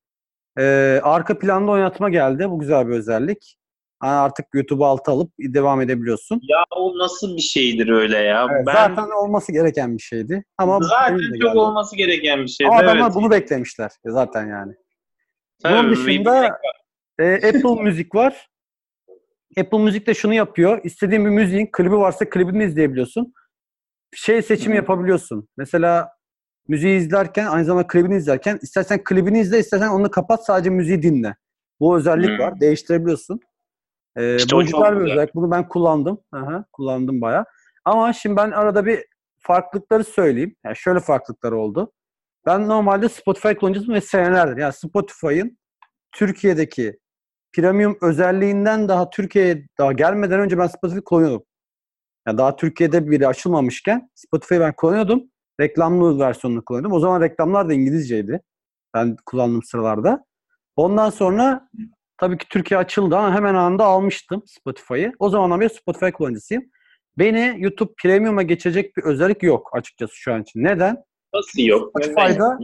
Ee, 0.58 1.00
arka 1.04 1.40
planda 1.40 1.72
oynatma 1.72 2.10
geldi. 2.10 2.50
Bu 2.50 2.60
güzel 2.60 2.88
bir 2.88 2.94
özellik. 2.94 3.58
Artık 4.00 4.46
YouTube'u 4.54 4.86
alta 4.86 5.12
alıp 5.12 5.32
devam 5.40 5.82
edebiliyorsun. 5.82 6.40
Ya 6.44 6.64
o 6.76 6.98
nasıl 6.98 7.38
bir 7.38 7.42
şeydir 7.42 7.90
öyle 7.90 8.18
ya? 8.18 8.48
Evet, 8.52 8.68
ben 8.68 8.74
Zaten 8.74 9.10
olması 9.10 9.52
gereken 9.52 9.98
bir 9.98 10.02
şeydi. 10.02 10.44
Ama 10.58 10.80
zaten 10.82 11.18
çok 11.18 11.42
geldi. 11.42 11.58
olması 11.58 11.96
gereken 11.96 12.44
bir 12.44 12.48
şeydi. 12.48 12.70
Ama 12.70 12.80
adamlar 12.80 13.06
evet. 13.06 13.16
bunu 13.16 13.32
beklemişler 13.32 13.92
zaten 14.06 14.48
yani. 14.48 14.74
Tabii, 15.64 15.78
Bunun 15.78 15.92
dışında 15.92 16.60
e, 17.20 17.34
Apple 17.34 17.84
Müzik 17.84 18.16
var. 18.16 18.50
Apple 19.60 19.80
Müzik 19.80 20.08
de 20.08 20.14
şunu 20.14 20.34
yapıyor. 20.34 20.82
İstediğin 20.84 21.26
bir 21.26 21.30
müziğin 21.30 21.70
klibi 21.72 21.98
varsa 21.98 22.30
klibini 22.30 22.64
izleyebiliyorsun. 22.64 23.34
Şey 24.16 24.42
seçimi 24.42 24.74
Hı. 24.74 24.78
yapabiliyorsun. 24.78 25.48
Mesela 25.58 26.10
müziği 26.68 27.00
izlerken 27.00 27.48
aynı 27.48 27.66
zamanda 27.66 27.88
klibini 27.88 28.16
izlerken 28.16 28.60
istersen 28.62 29.04
klibini 29.04 29.40
izle 29.40 29.60
istersen 29.60 29.88
onu 29.88 30.12
kapat 30.12 30.46
sadece 30.46 30.70
müziği 30.70 31.02
dinle. 31.02 31.36
Bu 31.80 31.98
özellik 31.98 32.40
var. 32.40 32.60
Değiştirebiliyorsun. 32.60 33.40
Ee, 34.18 34.36
İşte 34.36 34.56
bu 34.56 34.62
güzel 34.62 35.00
bir 35.00 35.12
özellik. 35.12 35.36
Bunu 35.36 35.52
ben 35.52 35.68
kullandım. 35.68 36.22
Aha, 36.32 36.66
kullandım 36.74 37.22
bayağı. 37.22 37.46
Ama 37.86 38.14
şimdi 38.14 38.36
ben 38.36 38.52
arada 38.52 38.86
bir 38.86 39.06
farklılıkları 39.40 40.04
söyleyeyim. 40.04 40.56
Yani 40.66 40.76
şöyle 40.76 41.00
farklılıklar 41.00 41.52
oldu. 41.52 41.92
Ben 42.46 42.68
normalde 42.68 43.10
Spotify 43.10 43.54
kullanıcısıyım 43.54 43.94
ve 43.96 44.02
senelerdir. 44.02 44.62
Yani 44.62 44.74
Spotify'ın 44.74 45.58
Türkiye'deki 46.12 47.00
premium 47.54 47.98
özelliğinden 48.02 48.88
daha 48.88 49.10
Türkiye'ye 49.10 49.68
daha 49.78 49.92
gelmeden 49.92 50.40
önce 50.40 50.58
ben 50.58 50.68
Spotify 50.68 51.00
kullanıyordum. 51.00 51.44
Yani 52.28 52.38
daha 52.38 52.56
Türkiye'de 52.56 53.12
biri 53.12 53.28
açılmamışken 53.28 54.10
Spotify'ı 54.16 54.60
ben 54.60 54.74
kullanıyordum. 54.74 55.24
Reklamlı 55.60 56.20
versiyonunu 56.20 56.66
kullanıyordum. 56.66 56.92
O 56.98 57.00
zaman 57.00 57.22
reklamlar 57.22 57.70
da 57.70 57.74
İngilizceydi. 57.74 58.42
Ben 58.94 59.18
kullandığım 59.26 59.64
sıralarda. 59.64 60.26
Ondan 60.76 61.10
sonra 61.10 61.70
tabii 62.18 62.38
ki 62.38 62.48
Türkiye 62.50 62.78
açıldı 62.78 63.18
ama 63.18 63.36
hemen 63.36 63.56
anında 63.56 63.86
almıştım 63.86 64.44
Spotify'ı. 64.46 65.12
O 65.20 65.30
zamandan 65.30 65.60
beri 65.60 65.70
Spotify 65.70 66.10
kullanıcısıyım. 66.10 66.64
Beni 67.18 67.56
YouTube 67.58 67.94
Premium'a 68.02 68.42
geçecek 68.42 68.98
bir 68.98 69.04
özellik 69.04 69.44
yok 69.44 69.70
açıkçası 69.74 70.16
şu 70.16 70.34
an 70.34 70.42
için. 70.42 70.64
Neden? 70.64 71.04
Nasıl 71.34 71.60
yok? 71.60 71.90
Spotify'da 71.90 72.60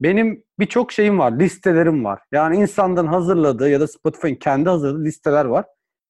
benim 0.00 0.44
birçok 0.58 0.92
şeyim 0.92 1.18
var, 1.18 1.32
listelerim 1.32 2.04
var. 2.04 2.20
Yani 2.32 2.56
insanların 2.56 3.06
hazırladığı 3.06 3.70
ya 3.70 3.80
da 3.80 3.86
Spotify'ın 3.86 4.34
kendi 4.34 4.68
hazırladığı 4.68 5.04
listeler 5.04 5.44
var. 5.44 5.64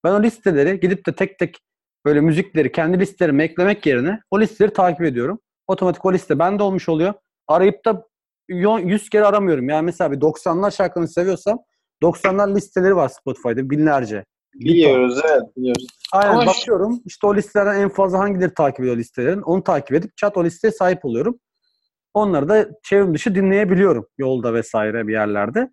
Ben 0.05 0.13
o 0.13 0.23
listeleri 0.23 0.81
gidip 0.81 1.07
de 1.07 1.13
tek 1.13 1.39
tek 1.39 1.59
böyle 2.05 2.21
müzikleri 2.21 2.73
kendi 2.73 3.01
listelerime 3.01 3.45
eklemek 3.45 3.87
yerine 3.87 4.21
o 4.31 4.41
listeleri 4.41 4.73
takip 4.73 5.03
ediyorum. 5.03 5.39
Otomatik 5.67 6.05
o 6.05 6.13
liste 6.13 6.39
bende 6.39 6.63
olmuş 6.63 6.89
oluyor. 6.89 7.15
Arayıp 7.49 7.85
da 7.85 8.07
100 8.49 9.09
kere 9.09 9.25
aramıyorum. 9.25 9.69
Yani 9.69 9.85
mesela 9.85 10.13
bir 10.13 10.21
90'lar 10.21 10.77
şarkını 10.77 11.09
seviyorsam 11.09 11.59
90'lar 12.03 12.55
listeleri 12.55 12.97
var 12.97 13.09
Spotify'da 13.09 13.71
binlerce. 13.71 14.25
Biliyoruz 14.55 15.21
evet 15.25 15.57
biliyoruz. 15.57 15.87
Aynen 16.13 16.35
Ama 16.35 16.47
bakıyorum. 16.47 17.03
İşte 17.05 17.27
o 17.27 17.37
listelerden 17.37 17.81
en 17.81 17.89
fazla 17.89 18.19
hangileri 18.19 18.55
takip 18.55 18.81
ediyor 18.81 18.97
listelerin. 18.97 19.43
Onu 19.43 19.63
takip 19.63 19.93
edip 19.93 20.17
chat 20.17 20.37
o 20.37 20.45
listeye 20.45 20.73
sahip 20.73 21.05
oluyorum. 21.05 21.41
Onları 22.15 22.49
da 22.49 22.69
çevrim 22.83 23.15
dışı 23.15 23.35
dinleyebiliyorum 23.35 24.07
yolda 24.19 24.55
vesaire 24.55 25.07
bir 25.07 25.13
yerlerde. 25.13 25.71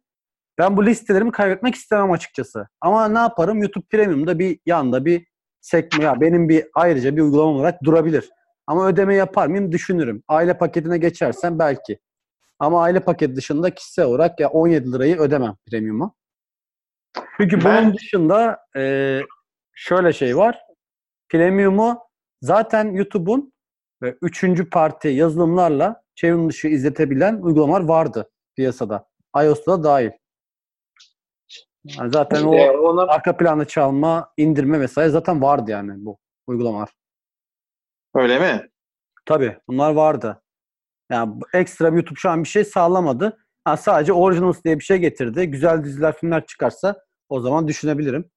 Ben 0.57 0.77
bu 0.77 0.85
listelerimi 0.85 1.31
kaybetmek 1.31 1.75
istemem 1.75 2.11
açıkçası. 2.11 2.67
Ama 2.81 3.07
ne 3.07 3.19
yaparım? 3.19 3.57
YouTube 3.57 3.85
Premium'da 3.89 4.39
bir 4.39 4.59
yanda 4.65 5.05
bir 5.05 5.27
sekme 5.61 6.03
ya 6.03 6.21
benim 6.21 6.49
bir 6.49 6.65
ayrıca 6.73 7.15
bir 7.15 7.21
uygulama 7.21 7.51
olarak 7.51 7.83
durabilir. 7.83 8.29
Ama 8.67 8.87
ödeme 8.87 9.15
yapar 9.15 9.47
mıyım 9.47 9.71
düşünürüm. 9.71 10.23
Aile 10.27 10.57
paketine 10.57 10.97
geçersem 10.97 11.59
belki. 11.59 11.99
Ama 12.59 12.81
aile 12.83 12.99
paketi 12.99 13.35
dışında 13.35 13.69
kişisel 13.75 14.05
olarak 14.05 14.39
ya 14.39 14.49
17 14.49 14.93
lirayı 14.93 15.17
ödemem 15.17 15.55
premium'a. 15.69 16.11
Çünkü 17.37 17.65
Ben- 17.65 17.83
bunun 17.83 17.93
dışında 17.97 18.59
e, 18.75 19.21
şöyle 19.73 20.13
şey 20.13 20.37
var. 20.37 20.59
Premium'u 21.29 21.99
zaten 22.41 22.91
YouTube'un 22.93 23.53
ve 24.01 24.17
üçüncü 24.21 24.69
parti 24.69 25.07
yazılımlarla 25.07 26.03
çevrim 26.15 26.49
dışı 26.49 26.67
izletebilen 26.67 27.41
uygulamalar 27.41 27.81
vardı 27.81 28.29
piyasada. 28.55 29.07
iOS'ta 29.43 29.71
da 29.79 29.83
dahil. 29.83 30.11
Yani 31.83 32.11
zaten 32.11 32.43
o 32.43 32.55
İşte 32.55 32.71
ona 32.71 33.01
arka 33.01 33.37
planda 33.37 33.65
çalma, 33.65 34.33
indirme 34.37 34.79
vesaire 34.79 35.09
zaten 35.09 35.41
vardı 35.41 35.71
yani 35.71 36.05
bu 36.05 36.17
uygulamalar. 36.47 36.89
öyle 38.15 38.39
mi? 38.39 38.69
Tabii 39.25 39.57
bunlar 39.67 39.91
vardı. 39.93 40.41
Yani 41.11 41.33
ekstra 41.53 41.91
bir 41.91 41.97
YouTube 41.97 42.19
şu 42.19 42.29
an 42.29 42.43
bir 42.43 42.49
şey 42.49 42.65
sağlamadı. 42.65 43.37
Ha, 43.65 43.77
sadece 43.77 44.13
Originals 44.13 44.63
diye 44.63 44.79
bir 44.79 44.83
şey 44.83 44.97
getirdi. 44.97 45.45
Güzel 45.45 45.83
diziler, 45.83 46.17
filmler 46.17 46.45
çıkarsa 46.45 46.95
o 47.29 47.39
zaman 47.39 47.67
düşünebilirim. 47.67 48.29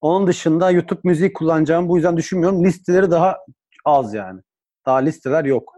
Onun 0.00 0.26
dışında 0.26 0.70
YouTube 0.70 1.00
müziği 1.04 1.32
kullanacağım 1.32 1.88
bu 1.88 1.96
yüzden 1.96 2.16
düşünmüyorum. 2.16 2.64
Listeleri 2.64 3.10
daha 3.10 3.36
az 3.84 4.14
yani. 4.14 4.40
Daha 4.86 4.96
listeler 4.96 5.44
yok. 5.44 5.72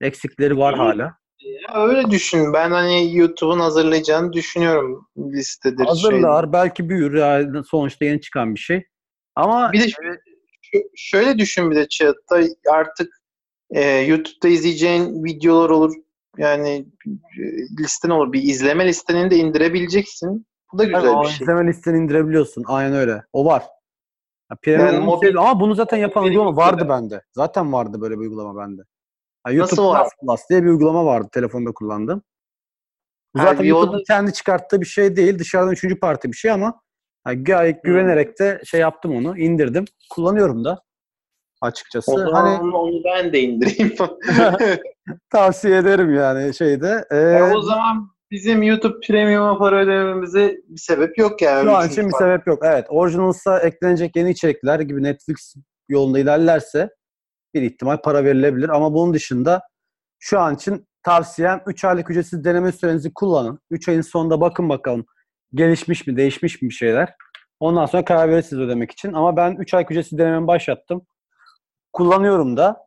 Eksikleri 0.00 0.58
var 0.58 0.74
hala. 0.74 1.20
Ya 1.40 1.86
öyle 1.86 2.10
düşün. 2.10 2.52
Ben 2.52 2.70
hani 2.70 3.16
YouTube'un 3.16 3.60
hazırlayacağını 3.60 4.32
düşünüyorum 4.32 5.06
listedir. 5.18 5.84
Hazırlar. 5.84 6.52
Belki 6.52 6.88
büyür. 6.88 7.14
Yani 7.14 7.64
sonuçta 7.64 8.04
yeni 8.04 8.20
çıkan 8.20 8.54
bir 8.54 8.60
şey. 8.60 8.86
Ama 9.36 9.72
Bir 9.72 9.80
de 9.80 9.88
şöyle, 9.88 10.20
şöyle 10.96 11.38
düşün 11.38 11.70
bir 11.70 11.76
de 11.76 11.88
Çağatay 11.88 12.48
artık 12.72 13.19
e, 13.70 13.98
YouTube'da 13.98 14.48
izleyeceğin 14.48 15.24
videolar 15.24 15.70
olur. 15.70 15.94
Yani 16.38 16.86
e, 17.06 17.42
listen 17.82 18.10
olur. 18.10 18.32
Bir 18.32 18.42
izleme 18.42 18.86
listeni 18.86 19.30
de 19.30 19.36
indirebileceksin. 19.36 20.46
Bu 20.72 20.78
da 20.78 20.84
güzel 20.84 21.06
o 21.06 21.22
bir 21.22 21.28
şey. 21.28 21.44
izleme 21.44 21.66
listeni 21.66 21.98
indirebiliyorsun. 21.98 22.64
Aynen 22.66 22.92
öyle. 22.92 23.22
O 23.32 23.44
var. 23.44 23.62
Ya, 24.50 24.56
Premium 24.62 24.86
Yani 24.86 25.04
mobil- 25.06 25.20
seviyorum. 25.20 25.40
Ama 25.40 25.60
bunu 25.60 25.74
zaten 25.74 25.96
yapan 25.96 26.24
uygulama 26.24 26.56
vardı 26.56 26.86
bende. 26.88 27.22
Zaten 27.32 27.72
vardı 27.72 28.00
böyle 28.00 28.14
bir 28.14 28.20
uygulama 28.20 28.60
bende. 28.62 28.82
Ya, 29.46 29.52
YouTube 29.52 29.72
Nasıl 29.72 29.84
var? 29.84 30.02
Plus 30.02 30.12
Plus 30.20 30.48
diye 30.50 30.62
bir 30.62 30.68
uygulama 30.68 31.04
vardı 31.04 31.28
telefonda 31.32 31.72
kullandım. 31.72 32.22
Bu 33.34 33.38
zaten 33.38 33.62
bir 33.64 33.68
YouTube'un 33.68 33.96
o 33.96 33.98
da- 34.00 34.04
kendi 34.06 34.32
çıkarttığı 34.32 34.80
bir 34.80 34.86
şey 34.86 35.16
değil. 35.16 35.38
Dışarıdan 35.38 35.72
üçüncü 35.72 36.00
parti 36.00 36.32
bir 36.32 36.36
şey 36.36 36.50
ama 36.50 36.80
ya, 37.26 37.32
gayet 37.34 37.82
güvenerek 37.84 38.38
de 38.38 38.62
şey 38.64 38.80
yaptım 38.80 39.16
onu. 39.16 39.38
indirdim. 39.38 39.84
Kullanıyorum 40.10 40.64
da 40.64 40.82
açıkçası. 41.60 42.12
O 42.12 42.18
zaman 42.18 42.32
Hani 42.32 42.76
onu, 42.76 43.04
ben 43.04 43.32
de 43.32 43.40
indireyim. 43.40 43.94
tavsiye 45.30 45.76
ederim 45.76 46.14
yani 46.14 46.54
şeyde. 46.54 47.04
Ee, 47.10 47.16
Ya 47.16 47.54
o 47.54 47.62
zaman 47.62 48.10
bizim 48.30 48.62
YouTube 48.62 49.06
Premium'a 49.06 49.58
para 49.58 49.76
ödememize 49.80 50.56
bir 50.68 50.80
sebep 50.80 51.18
yok 51.18 51.42
yani. 51.42 51.64
Şu 51.64 51.76
an 51.76 51.88
için 51.88 52.08
bir 52.08 52.14
sebep 52.18 52.46
yok. 52.46 52.58
Evet. 52.62 52.86
Originals'a 52.88 53.60
eklenecek 53.60 54.16
yeni 54.16 54.30
içerikler 54.30 54.80
gibi 54.80 55.02
Netflix 55.02 55.54
yolunda 55.88 56.18
ilerlerse 56.18 56.90
bir 57.54 57.62
ihtimal 57.62 57.96
para 57.96 58.24
verilebilir. 58.24 58.68
Ama 58.68 58.94
bunun 58.94 59.14
dışında 59.14 59.60
şu 60.18 60.40
an 60.40 60.54
için 60.54 60.86
tavsiyem 61.02 61.62
3 61.66 61.84
aylık 61.84 62.10
ücretsiz 62.10 62.44
deneme 62.44 62.72
sürenizi 62.72 63.12
kullanın. 63.14 63.58
3 63.70 63.88
ayın 63.88 64.00
sonunda 64.00 64.40
bakın 64.40 64.68
bakalım 64.68 65.06
gelişmiş 65.54 66.06
mi, 66.06 66.16
değişmiş 66.16 66.62
mi 66.62 66.68
bir 66.68 66.74
şeyler. 66.74 67.14
Ondan 67.60 67.86
sonra 67.86 68.04
karar 68.04 68.28
verirsiniz 68.28 68.62
ödemek 68.62 68.90
için. 68.90 69.12
Ama 69.12 69.36
ben 69.36 69.56
3 69.56 69.74
aylık 69.74 69.90
ücretsiz 69.90 70.18
denememi 70.18 70.46
başlattım. 70.46 71.06
Kullanıyorum 71.92 72.56
da. 72.56 72.86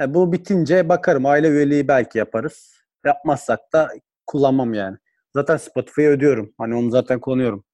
E, 0.00 0.14
bu 0.14 0.32
bitince 0.32 0.88
bakarım. 0.88 1.26
Aile 1.26 1.48
üyeliği 1.48 1.88
belki 1.88 2.18
yaparız. 2.18 2.74
Yapmazsak 3.06 3.60
da 3.72 3.88
kullanmam 4.26 4.74
yani. 4.74 4.96
Zaten 5.34 5.56
Spotify'ı 5.56 6.08
ödüyorum. 6.08 6.52
Hani 6.58 6.74
onu 6.74 6.90
zaten 6.90 7.20
kullanıyorum. 7.20 7.64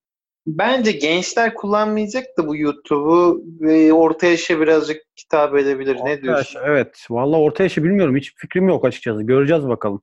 Bence 0.47 0.93
gençler 0.93 1.55
kullanmayacak 1.55 2.25
da 2.39 2.47
bu 2.47 2.57
YouTube'u 2.57 3.43
ve 3.61 3.93
orta 3.93 4.27
yaşa 4.27 4.61
birazcık 4.61 5.03
hitap 5.25 5.57
edebilir. 5.57 5.97
ne 5.97 6.01
Orta 6.01 6.23
diyorsun? 6.23 6.61
yaş, 6.61 6.69
evet. 6.69 7.07
Vallahi 7.11 7.41
orta 7.41 7.63
yaşı 7.63 7.85
bilmiyorum. 7.85 8.17
Hiç 8.17 8.35
fikrim 8.37 8.69
yok 8.69 8.85
açıkçası. 8.85 9.23
Göreceğiz 9.23 9.69
bakalım. 9.69 10.03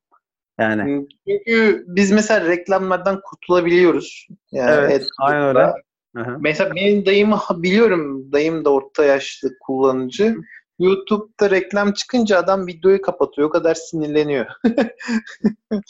Yani. 0.59 1.07
Çünkü 1.27 1.83
biz 1.87 2.11
mesela 2.11 2.47
reklamlardan 2.49 3.21
kurtulabiliyoruz. 3.23 4.27
Yani 4.51 4.71
Evet, 4.71 4.91
AdBlock'la. 5.19 5.25
aynen 5.25 5.47
öyle. 5.47 5.73
Hı 6.15 6.23
hı. 6.23 6.37
Mesela 6.39 6.75
benim 6.75 7.05
dayımı 7.05 7.39
biliyorum. 7.51 8.31
Dayım 8.31 8.65
da 8.65 8.69
orta 8.69 9.05
yaşlı 9.05 9.49
kullanıcı. 9.59 10.35
YouTube'da 10.79 11.51
reklam 11.51 11.91
çıkınca 11.93 12.37
adam 12.37 12.67
videoyu 12.67 13.01
kapatıyor. 13.01 13.47
O 13.47 13.51
kadar 13.51 13.75
sinirleniyor. 13.75 14.45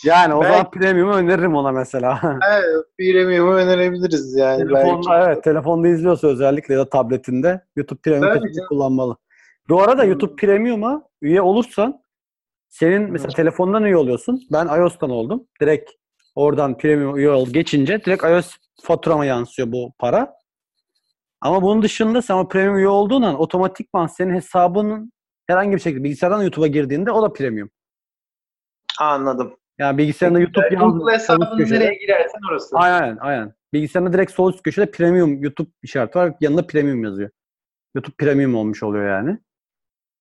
Yani 0.05 0.33
o 0.33 0.43
zaman 0.43 0.71
premium'u 0.71 1.13
öneririm 1.13 1.55
ona 1.55 1.71
mesela. 1.71 2.19
Evet, 2.51 2.85
Premium'u 2.97 3.53
önerebiliriz 3.53 4.35
yani. 4.35 4.59
belki. 4.59 4.73
telefonda 4.73 5.25
evet, 5.25 5.43
telefonda 5.43 5.87
izliyorsa 5.87 6.27
özellikle 6.27 6.73
ya 6.73 6.79
da 6.79 6.89
tabletinde 6.89 7.61
YouTube 7.75 7.99
Premium 7.99 8.33
kesinlikle 8.33 8.65
kullanmalı. 8.69 9.17
Bu 9.69 9.81
arada 9.81 10.01
Hmm. 10.01 10.09
YouTube 10.09 10.35
Premium'a 10.35 11.03
üye 11.21 11.41
olursan 11.41 12.01
senin 12.69 13.11
mesela 13.11 13.29
telefondan 13.29 13.83
üye 13.83 13.97
oluyorsun. 13.97 14.41
Ben 14.51 14.67
iOS'tan 14.67 15.09
oldum. 15.09 15.47
Direkt 15.61 15.91
oradan 16.35 16.77
Premium 16.77 17.17
üye 17.17 17.29
ol 17.29 17.49
geçince 17.49 18.05
direkt 18.05 18.23
iOS 18.23 18.55
faturama 18.83 19.25
yansıyor 19.25 19.71
bu 19.71 19.91
para. 19.99 20.33
Ama 21.47 21.61
bunun 21.61 21.81
dışında 21.81 22.21
sen 22.21 22.35
o 22.35 22.47
Premium 22.47 22.77
üye 22.77 22.87
olduğun 22.87 23.21
an 23.21 23.39
otomatikman 23.39 24.07
senin 24.07 24.33
hesabının 24.33 25.11
herhangi 25.47 25.75
bir 25.75 25.81
şekilde 25.81 26.03
bilgisayardan 26.03 26.41
YouTube'a 26.41 26.67
girdiğinde 26.67 27.11
o 27.11 27.21
da 27.21 27.33
Premium. 27.33 27.69
Anladım. 28.99 29.57
Yani 29.77 29.97
bilgisayarında 29.97 30.39
YouTube 30.39 30.65
Yani 30.65 30.73
yazdı. 30.73 30.97
Google 30.97 31.13
hesabının 31.13 31.57
nereye 31.59 31.93
girersen 31.93 32.39
orası. 32.51 32.77
Aynen 32.77 33.17
aynen. 33.17 33.53
Bilgisayarında 33.73 34.13
direkt 34.13 34.31
sol 34.31 34.53
üst 34.53 34.63
köşede 34.63 34.91
Premium 34.91 35.43
YouTube 35.43 35.69
işareti 35.83 36.19
var. 36.19 36.33
Yanında 36.41 36.67
Premium 36.67 37.03
yazıyor. 37.03 37.29
YouTube 37.95 38.15
Premium 38.17 38.55
olmuş 38.55 38.83
oluyor 38.83 39.07
yani. 39.09 39.39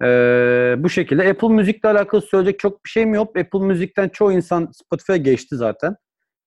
Ee, 0.02 0.74
bu 0.78 0.88
şekilde. 0.88 1.30
Apple 1.30 1.48
Müzik'le 1.48 1.84
alakalı 1.84 2.22
söyleyecek 2.22 2.60
çok 2.60 2.84
bir 2.84 2.90
şeyim 2.90 3.14
yok. 3.14 3.36
Apple 3.38 3.60
Müzik'ten 3.60 4.08
çoğu 4.08 4.32
insan 4.32 4.70
Spotify'a 4.72 5.16
geçti 5.16 5.56
zaten. 5.56 5.96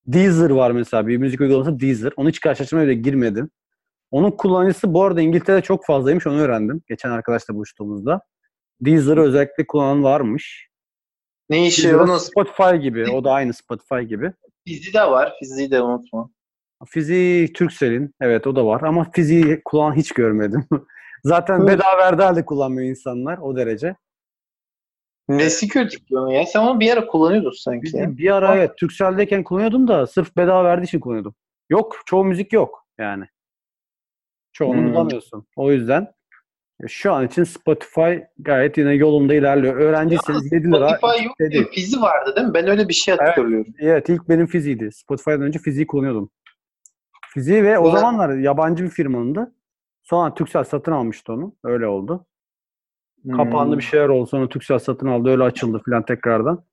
Deezer 0.07 0.49
var 0.49 0.71
mesela. 0.71 1.07
Bir 1.07 1.17
müzik 1.17 1.41
uygulaması 1.41 1.79
Deezer. 1.79 2.11
Onu 2.17 2.29
hiç 2.29 2.39
karşılaştırmaya 2.39 2.87
bile 2.87 2.95
girmedim. 2.95 3.49
Onun 4.11 4.31
kullanıcısı 4.31 4.93
bu 4.93 5.03
arada 5.03 5.21
İngiltere'de 5.21 5.61
çok 5.61 5.85
fazlaymış. 5.85 6.27
Onu 6.27 6.39
öğrendim. 6.39 6.81
Geçen 6.89 7.09
arkadaşla 7.09 7.55
buluştuğumuzda. 7.55 8.21
Deezer'ı 8.81 9.21
özellikle 9.21 9.67
kullanan 9.67 10.03
varmış. 10.03 10.69
Ne 11.49 11.67
işi 11.67 11.83
Deezer'ı 11.83 12.03
onun 12.03 12.17
Spotify 12.17 12.75
gibi. 12.75 13.11
O 13.11 13.23
da 13.23 13.31
aynı 13.31 13.53
Spotify 13.53 13.99
gibi. 13.99 14.33
fizi 14.67 14.93
de 14.93 15.01
var. 15.01 15.33
Fiziği 15.39 15.71
de 15.71 15.81
unutma. 15.81 16.29
Fiziği 16.87 17.53
Turkcell'in. 17.53 18.13
Evet 18.21 18.47
o 18.47 18.55
da 18.55 18.65
var. 18.65 18.81
Ama 18.81 19.11
fiziği 19.11 19.61
kullanan 19.65 19.95
hiç 19.95 20.11
görmedim. 20.11 20.65
Zaten 21.23 21.67
bedava 21.67 21.97
verdi 21.97 22.23
halde 22.23 22.45
kullanmıyor 22.45 22.89
insanlar 22.89 23.37
o 23.37 23.55
derece. 23.55 23.95
Nesi 25.29 25.67
kötü 25.67 25.97
onun 26.11 26.29
ya? 26.29 26.45
Sen 26.45 26.59
onu 26.59 26.79
bir 26.79 26.93
ara 26.93 27.07
kullanıyordun 27.07 27.51
sanki. 27.51 27.83
Bizim 27.83 28.17
bir 28.17 28.35
ara 28.35 28.55
evet 28.55 28.77
Turkcell'deyken 28.77 29.43
kullanıyordum 29.43 29.87
da 29.87 30.07
sırf 30.07 30.37
bedava 30.37 30.63
verdiği 30.63 30.85
için 30.85 30.99
kullanıyordum. 30.99 31.35
Yok 31.69 32.01
çoğu 32.05 32.25
müzik 32.25 32.53
yok 32.53 32.85
yani. 32.97 33.25
Çoğunu 34.59 34.77
Hmm. 34.81 34.93
bulamıyorsun. 34.93 35.47
O 35.55 35.71
yüzden 35.71 36.07
e, 36.83 36.87
şu 36.87 37.13
an 37.13 37.25
için 37.27 37.43
Spotify 37.43 38.13
gayet 38.39 38.77
yine 38.77 38.93
yolunda 38.93 39.33
ilerliyor. 39.33 39.75
Öğrenciyseniz 39.75 40.51
7 40.51 40.67
lira. 40.67 40.89
Spotify 40.97 41.25
yok 41.25 41.39
değil. 41.39 41.67
fizi 41.71 42.01
vardı 42.01 42.35
değil 42.35 42.47
mi? 42.47 42.53
Ben 42.53 42.67
öyle 42.67 42.87
bir 42.89 42.93
şey 42.93 43.15
hatırlıyorum. 43.17 43.73
Evet 43.79 44.09
ilk 44.09 44.29
benim 44.29 44.47
Fizi'ydi. 44.47 44.91
Spotify'dan 44.91 45.41
önce 45.41 45.59
Fizi'yi 45.59 45.87
kullanıyordum. 45.87 46.29
Fizi 47.33 47.63
ve 47.63 47.77
o 47.79 47.83
Ulan- 47.89 47.95
zamanlar 47.97 48.37
yabancı 48.37 48.83
bir 48.83 48.89
firmanındı. 48.89 49.55
Sonra 50.03 50.33
Turkcell 50.33 50.63
satın 50.63 50.91
almıştı 50.91 51.33
onu. 51.33 51.55
Öyle 51.63 51.87
oldu. 51.87 52.25
Kapandı 53.37 53.71
Hmm. 53.71 53.79
bir 53.79 53.83
şeyler 53.83 54.09
oldu. 54.09 54.27
Sonra 54.27 54.49
Turkcell 54.49 54.79
satın 54.79 55.07
aldı. 55.07 55.29
Öyle 55.29 55.43
açıldı 55.43 55.81
filan 55.85 56.05
tekrardan. 56.05 56.63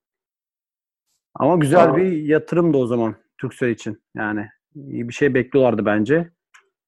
Ama 1.35 1.55
güzel 1.55 1.79
Tamam. 1.83 1.97
bir 1.97 2.11
yatırımdı 2.11 2.77
o 2.77 2.87
zaman 2.87 3.15
Turkcell 3.37 3.69
için. 3.69 4.03
Yani 4.15 4.47
iyi 4.75 5.09
bir 5.09 5.13
şey 5.13 5.33
bekliyorlardı 5.33 5.85
bence. 5.85 6.29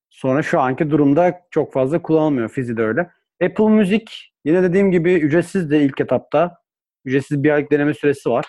Sonra 0.09 0.43
şu 0.43 0.59
anki 0.59 0.91
durumda 0.91 1.41
çok 1.51 1.73
fazla 1.73 2.01
kullanılmıyor. 2.01 2.49
Fizi 2.49 2.77
de 2.77 2.83
öyle. 2.83 3.11
Apple 3.43 3.63
Music 3.63 4.05
yine 4.45 4.63
dediğim 4.63 4.91
gibi 4.91 5.13
ücretsiz 5.13 5.71
de 5.71 5.81
ilk 5.81 6.01
etapta. 6.01 6.57
Ücretsiz 7.05 7.43
bir 7.43 7.49
aylık 7.49 7.71
deneme 7.71 7.93
süresi 7.93 8.29
var. 8.29 8.45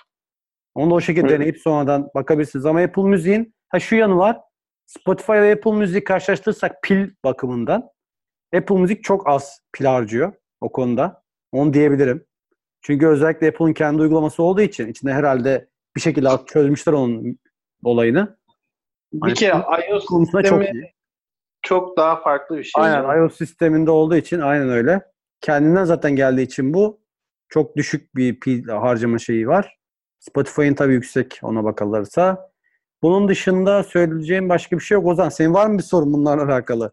Onu 0.75 0.91
da 0.91 0.95
o 0.95 1.01
şekilde 1.01 1.27
Hı. 1.27 1.31
deneyip 1.31 1.59
sonradan 1.59 2.11
bakabilirsiniz. 2.15 2.67
Ama 2.67 2.81
Apple 2.81 3.03
Music'in 3.03 3.55
ha 3.69 3.81
şu 3.81 3.97
yanı 3.97 4.17
var. 4.17 4.41
Spotify 4.87 5.33
ve 5.33 5.53
Apple 5.53 5.73
Music 5.73 6.05
karşılaştırırsak 6.05 6.83
pil 6.83 7.11
bakımından 7.25 7.91
Apple 8.57 8.75
Music 8.75 9.03
çok 9.03 9.29
az 9.29 9.61
pil 9.73 9.85
harcıyor 9.85 10.33
o 10.61 10.73
konuda. 10.73 11.23
Onu 11.53 11.73
diyebilirim. 11.73 12.27
Çünkü 12.83 13.07
özellikle 13.07 13.49
Apple'ın 13.49 13.73
kendi 13.73 14.03
uygulaması 14.03 14.43
olduğu 14.43 14.61
için 14.61 14.89
içinde 14.89 15.13
herhalde 15.13 15.69
bir 15.97 16.01
şekilde 16.01 16.29
çözmüşler 16.47 16.93
onun 16.93 17.39
olayını. 17.85 18.39
Bir 19.13 19.35
kere 19.35 19.55
iOS 19.89 20.05
Konusunda 20.05 20.43
çok 20.43 20.63
iyi. 20.65 20.95
Çok 21.71 21.97
daha 21.97 22.17
farklı 22.21 22.59
bir 22.59 22.65
şey. 22.65 22.83
Aynen 22.85 23.19
iOS 23.19 23.37
sisteminde 23.37 23.91
olduğu 23.91 24.17
için 24.17 24.41
aynen 24.41 24.69
öyle. 24.69 25.01
Kendinden 25.41 25.85
zaten 25.85 26.17
geldiği 26.17 26.43
için 26.43 26.75
bu 26.75 27.01
çok 27.49 27.77
düşük 27.77 28.17
bir 28.17 28.41
pil 28.41 28.69
harcama 28.69 29.19
şeyi 29.19 29.49
var. 29.49 29.77
Spotify'ın 30.19 30.75
tabii 30.75 30.93
yüksek 30.93 31.41
ona 31.43 31.65
bakılırsa. 31.65 32.51
Bunun 33.03 33.29
dışında 33.29 33.83
söyleyeceğim 33.85 34.49
başka 34.49 34.77
bir 34.79 34.83
şey 34.83 34.95
yok. 34.95 35.07
Ozan 35.07 35.29
senin 35.29 35.55
var 35.55 35.67
mı 35.67 35.79
bir 35.79 35.83
sorun 35.83 36.13
bunlarla 36.13 36.45
alakalı? 36.45 36.93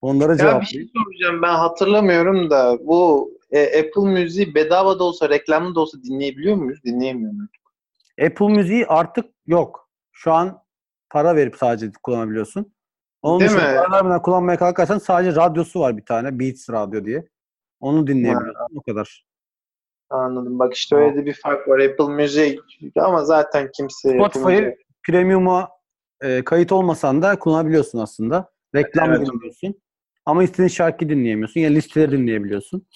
Onlara 0.00 0.32
Ya 0.32 0.38
bir 0.38 0.42
cevap. 0.42 0.64
şey 0.64 0.88
soracağım 0.96 1.42
ben 1.42 1.54
hatırlamıyorum 1.54 2.50
da 2.50 2.78
bu 2.80 3.30
e, 3.50 3.80
Apple 3.80 4.10
Müziği 4.12 4.54
bedava 4.54 4.98
da 4.98 5.04
olsa 5.04 5.28
reklamlı 5.28 5.74
da 5.74 5.80
olsa 5.80 5.98
dinleyebiliyor 6.02 6.56
muyuz? 6.56 6.84
Dinleyemiyor 6.84 7.32
muyuz? 7.32 7.50
Apple 8.26 8.48
Müziği 8.48 8.86
artık 8.86 9.24
yok. 9.46 9.88
Şu 10.12 10.32
an 10.32 10.62
para 11.10 11.36
verip 11.36 11.56
sadece 11.56 11.90
kullanabiliyorsun. 12.02 12.72
Onun 13.28 13.40
Değil 13.40 13.50
dışında 13.50 13.68
mi? 13.72 13.76
para 13.76 13.92
vermeden 13.92 14.22
kullanmaya 14.22 14.58
kalkarsan 14.58 14.98
sadece 14.98 15.36
radyosu 15.36 15.80
var 15.80 15.96
bir 15.96 16.04
tane. 16.04 16.38
Beats 16.38 16.70
Radyo 16.70 17.04
diye. 17.04 17.28
Onu 17.80 18.06
dinleyebiliyorsun. 18.06 18.76
O 18.76 18.82
kadar. 18.82 19.24
Anladım. 20.10 20.58
Bak 20.58 20.74
işte 20.74 20.96
öyle 20.96 21.16
de 21.16 21.26
bir 21.26 21.34
fark 21.34 21.68
var. 21.68 21.78
Apple 21.78 22.08
Müzik 22.14 22.60
ama 22.96 23.24
zaten 23.24 23.70
kimse 23.76 24.08
Müzik- 24.16 24.74
Premium'a 25.06 25.68
e, 26.22 26.44
kayıt 26.44 26.72
olmasan 26.72 27.22
da 27.22 27.38
kullanabiliyorsun 27.38 27.98
aslında. 27.98 28.50
Reklam 28.74 29.10
Evet. 29.10 29.26
dinliyorsun. 29.26 29.74
Ama 30.26 30.42
istediğin 30.44 30.68
şarkı 30.68 31.08
dinleyemiyorsun. 31.08 31.60
Ya 31.60 31.70
listeleri 31.70 32.12
dinleyebiliyorsun. 32.12 32.86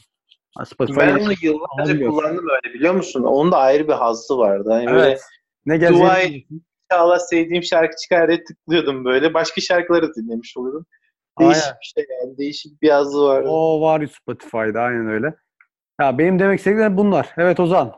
Ha, 0.58 0.64
Spotify 0.64 1.00
ben 1.00 1.14
onu 1.18 1.32
yıllarca 1.42 1.92
Anlıyorum. 1.92 2.16
kullandım 2.16 2.44
öyle 2.48 2.74
biliyor 2.74 2.94
musun? 2.94 3.22
Onun 3.22 3.52
da 3.52 3.56
ayrı 3.58 3.88
bir 3.88 3.92
hazzı 3.92 4.38
vardı. 4.38 4.68
Böyle 4.70 4.90
Evet. 4.90 5.20
Ne 5.66 5.76
geleceğini 5.76 6.04
Duay- 6.04 6.24
bilmiyorsun. 6.24 6.62
İnşallah 6.92 7.18
sevdiğim 7.18 7.62
şarkı 7.62 7.96
çıkar 7.96 8.28
diye 8.28 8.44
tıklıyordum 8.44 9.04
böyle. 9.04 9.34
Başka 9.34 9.60
şarkıları 9.60 10.14
dinlemiş 10.14 10.56
oluyordum. 10.56 10.86
Değişik 11.40 11.62
Aynen. 11.64 11.76
bir 11.80 11.92
şey 11.96 12.06
yani. 12.22 12.38
Değişik 12.38 12.82
bir 12.82 12.90
hazzı 12.90 13.22
vardı. 13.22 13.48
O 13.48 13.80
var 13.80 14.06
Spotify'da 14.06 14.80
aynen 14.80 15.08
öyle. 15.08 15.34
Ya 16.00 16.18
benim 16.18 16.38
demek 16.38 16.58
istediklerim 16.58 16.96
bunlar. 16.96 17.28
Evet 17.36 17.60
Ozan. 17.60 17.92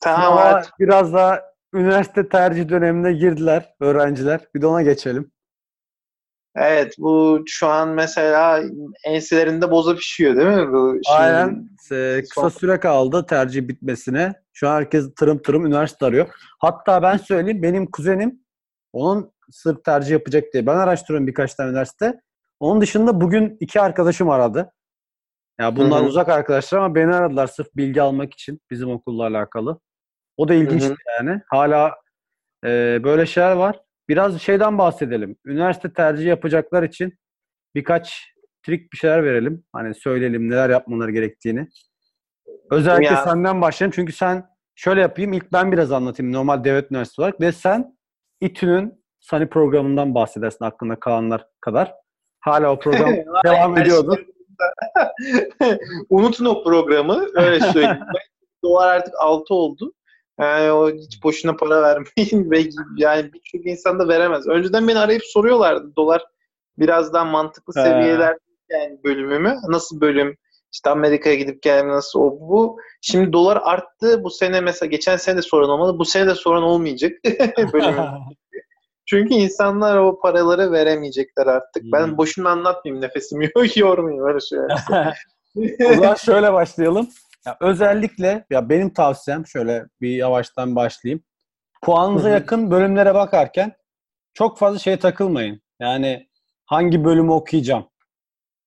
tamam 0.00 0.22
Sınava 0.22 0.40
artık. 0.40 0.74
biraz 0.78 1.12
daha 1.14 1.42
üniversite 1.74 2.28
tercih 2.28 2.68
dönemine 2.68 3.12
girdiler 3.12 3.74
öğrenciler. 3.80 4.40
Bir 4.54 4.62
de 4.62 4.66
ona 4.66 4.82
geçelim. 4.82 5.32
Evet 6.56 6.94
bu 6.98 7.42
şu 7.46 7.66
an 7.66 7.88
mesela 7.88 8.62
enselerinde 9.04 9.70
boza 9.70 9.94
pişiyor 9.96 10.36
değil 10.36 10.48
mi? 10.48 10.72
Bu 10.72 10.98
şeyin- 11.06 11.18
Aynen. 11.20 11.68
Ee, 11.92 12.20
kısa 12.22 12.40
son- 12.40 12.48
süre 12.48 12.80
kaldı 12.80 13.26
tercih 13.26 13.68
bitmesine. 13.68 14.32
Şu 14.52 14.68
an 14.68 14.74
herkes 14.76 15.14
tırım 15.14 15.42
tırım 15.42 15.66
üniversite 15.66 16.06
arıyor. 16.06 16.28
Hatta 16.58 17.02
ben 17.02 17.16
söyleyeyim 17.16 17.62
benim 17.62 17.90
kuzenim 17.90 18.40
onun 18.92 19.32
sırf 19.50 19.84
tercih 19.84 20.10
yapacak 20.12 20.44
diye. 20.52 20.66
Ben 20.66 20.76
araştırıyorum 20.76 21.26
birkaç 21.26 21.54
tane 21.54 21.70
üniversite. 21.70 22.20
Onun 22.60 22.80
dışında 22.80 23.20
bugün 23.20 23.56
iki 23.60 23.80
arkadaşım 23.80 24.30
aradı. 24.30 24.72
Ya 25.60 25.76
bunlar 25.76 26.00
uzak 26.08 26.28
arkadaşlar 26.28 26.78
ama 26.78 26.94
beni 26.94 27.14
aradılar 27.14 27.46
sırf 27.46 27.76
bilgi 27.76 28.02
almak 28.02 28.32
için 28.34 28.60
bizim 28.70 28.90
okulla 28.90 29.26
alakalı. 29.26 29.78
O 30.36 30.48
da 30.48 30.54
ilginçti 30.54 30.94
yani. 31.18 31.40
Hala 31.50 31.94
e, 32.64 33.00
böyle 33.04 33.26
şeyler 33.26 33.52
var. 33.52 33.80
Biraz 34.08 34.40
şeyden 34.42 34.78
bahsedelim. 34.78 35.36
Üniversite 35.44 35.92
tercihi 35.92 36.28
yapacaklar 36.28 36.82
için 36.82 37.18
birkaç 37.74 38.32
trik 38.62 38.92
bir 38.92 38.98
şeyler 38.98 39.24
verelim. 39.24 39.64
Hani 39.72 39.94
söyleyelim 39.94 40.50
neler 40.50 40.70
yapmaları 40.70 41.10
gerektiğini. 41.10 41.68
Özellikle 42.70 43.14
Ya. 43.14 43.24
senden 43.24 43.60
başlayalım. 43.60 43.92
Çünkü 43.96 44.12
sen 44.12 44.46
şöyle 44.74 45.00
yapayım. 45.00 45.32
İlk 45.32 45.52
ben 45.52 45.72
biraz 45.72 45.92
anlatayım 45.92 46.32
normal 46.32 46.64
devlet 46.64 46.90
üniversitesi 46.92 47.20
olarak. 47.20 47.40
Ve 47.40 47.52
sen 47.52 47.96
İTÜ'nün 48.40 49.02
Sani 49.20 49.48
programından 49.48 50.14
bahsedersin 50.14 50.64
aklında 50.64 51.00
kalanlar 51.00 51.46
kadar. 51.60 51.94
Hala 52.40 52.72
o 52.72 52.78
program 52.78 53.10
devam 53.44 53.78
ediyordu. 53.78 54.18
Unutun 56.10 56.44
o 56.44 56.64
programı. 56.64 57.26
Öyle 57.34 57.60
söyleyeyim. 57.60 57.98
Dolar 58.64 58.96
artık 58.96 59.14
6 59.20 59.54
oldu. 59.54 59.92
Yani 60.40 60.72
o 60.72 60.90
hiç 60.90 61.22
boşuna 61.24 61.56
para 61.56 61.82
vermeyin 61.82 62.06
ve 62.50 62.64
yani 62.96 63.32
birçok 63.32 63.66
insan 63.66 63.98
da 63.98 64.08
veremez. 64.08 64.48
Önceden 64.48 64.88
beni 64.88 64.98
arayıp 64.98 65.22
soruyorlardı 65.24 65.96
dolar 65.96 66.24
biraz 66.78 67.12
daha 67.12 67.24
mantıklı 67.24 67.72
seviyeler 67.72 68.36
yani 68.70 68.98
bölümümü. 69.04 69.56
Nasıl 69.68 70.00
bölüm? 70.00 70.36
İşte 70.72 70.90
Amerika'ya 70.90 71.34
gidip 71.36 71.62
gelme 71.62 71.92
nasıl 71.92 72.20
o 72.20 72.40
bu. 72.40 72.76
Şimdi 73.00 73.32
dolar 73.32 73.60
arttı. 73.64 74.24
Bu 74.24 74.30
sene 74.30 74.60
mesela 74.60 74.90
geçen 74.90 75.16
sene 75.16 75.36
de 75.36 75.42
sorun 75.42 75.68
olmadı. 75.68 75.98
Bu 75.98 76.04
sene 76.04 76.26
de 76.26 76.34
sorun 76.34 76.62
olmayacak. 76.62 77.12
Çünkü 79.06 79.34
insanlar 79.34 79.96
o 79.96 80.20
paraları 80.20 80.72
veremeyecekler 80.72 81.46
artık. 81.46 81.82
Ben 81.92 82.06
Hmm. 82.06 82.16
boşuna 82.16 82.50
anlatmayayım 82.50 83.02
nefesimi 83.04 83.50
yormayayım 83.76 84.26
öyle 84.26 84.40
söyleyeyim. 84.40 84.80
o 85.90 85.94
zaman 85.94 86.14
şöyle 86.14 86.52
başlayalım. 86.52 87.08
Ya 87.46 87.56
özellikle 87.60 88.44
ya 88.50 88.68
benim 88.68 88.90
tavsiyem 88.94 89.46
şöyle 89.46 89.86
bir 90.00 90.16
yavaştan 90.16 90.76
başlayayım. 90.76 91.24
Puanınıza 91.82 92.28
yakın 92.28 92.70
bölümlere 92.70 93.14
bakarken 93.14 93.72
çok 94.34 94.58
fazla 94.58 94.78
şeye 94.78 94.98
takılmayın. 94.98 95.62
Yani 95.80 96.28
hangi 96.66 97.04
bölümü 97.04 97.30
okuyacağım? 97.30 97.88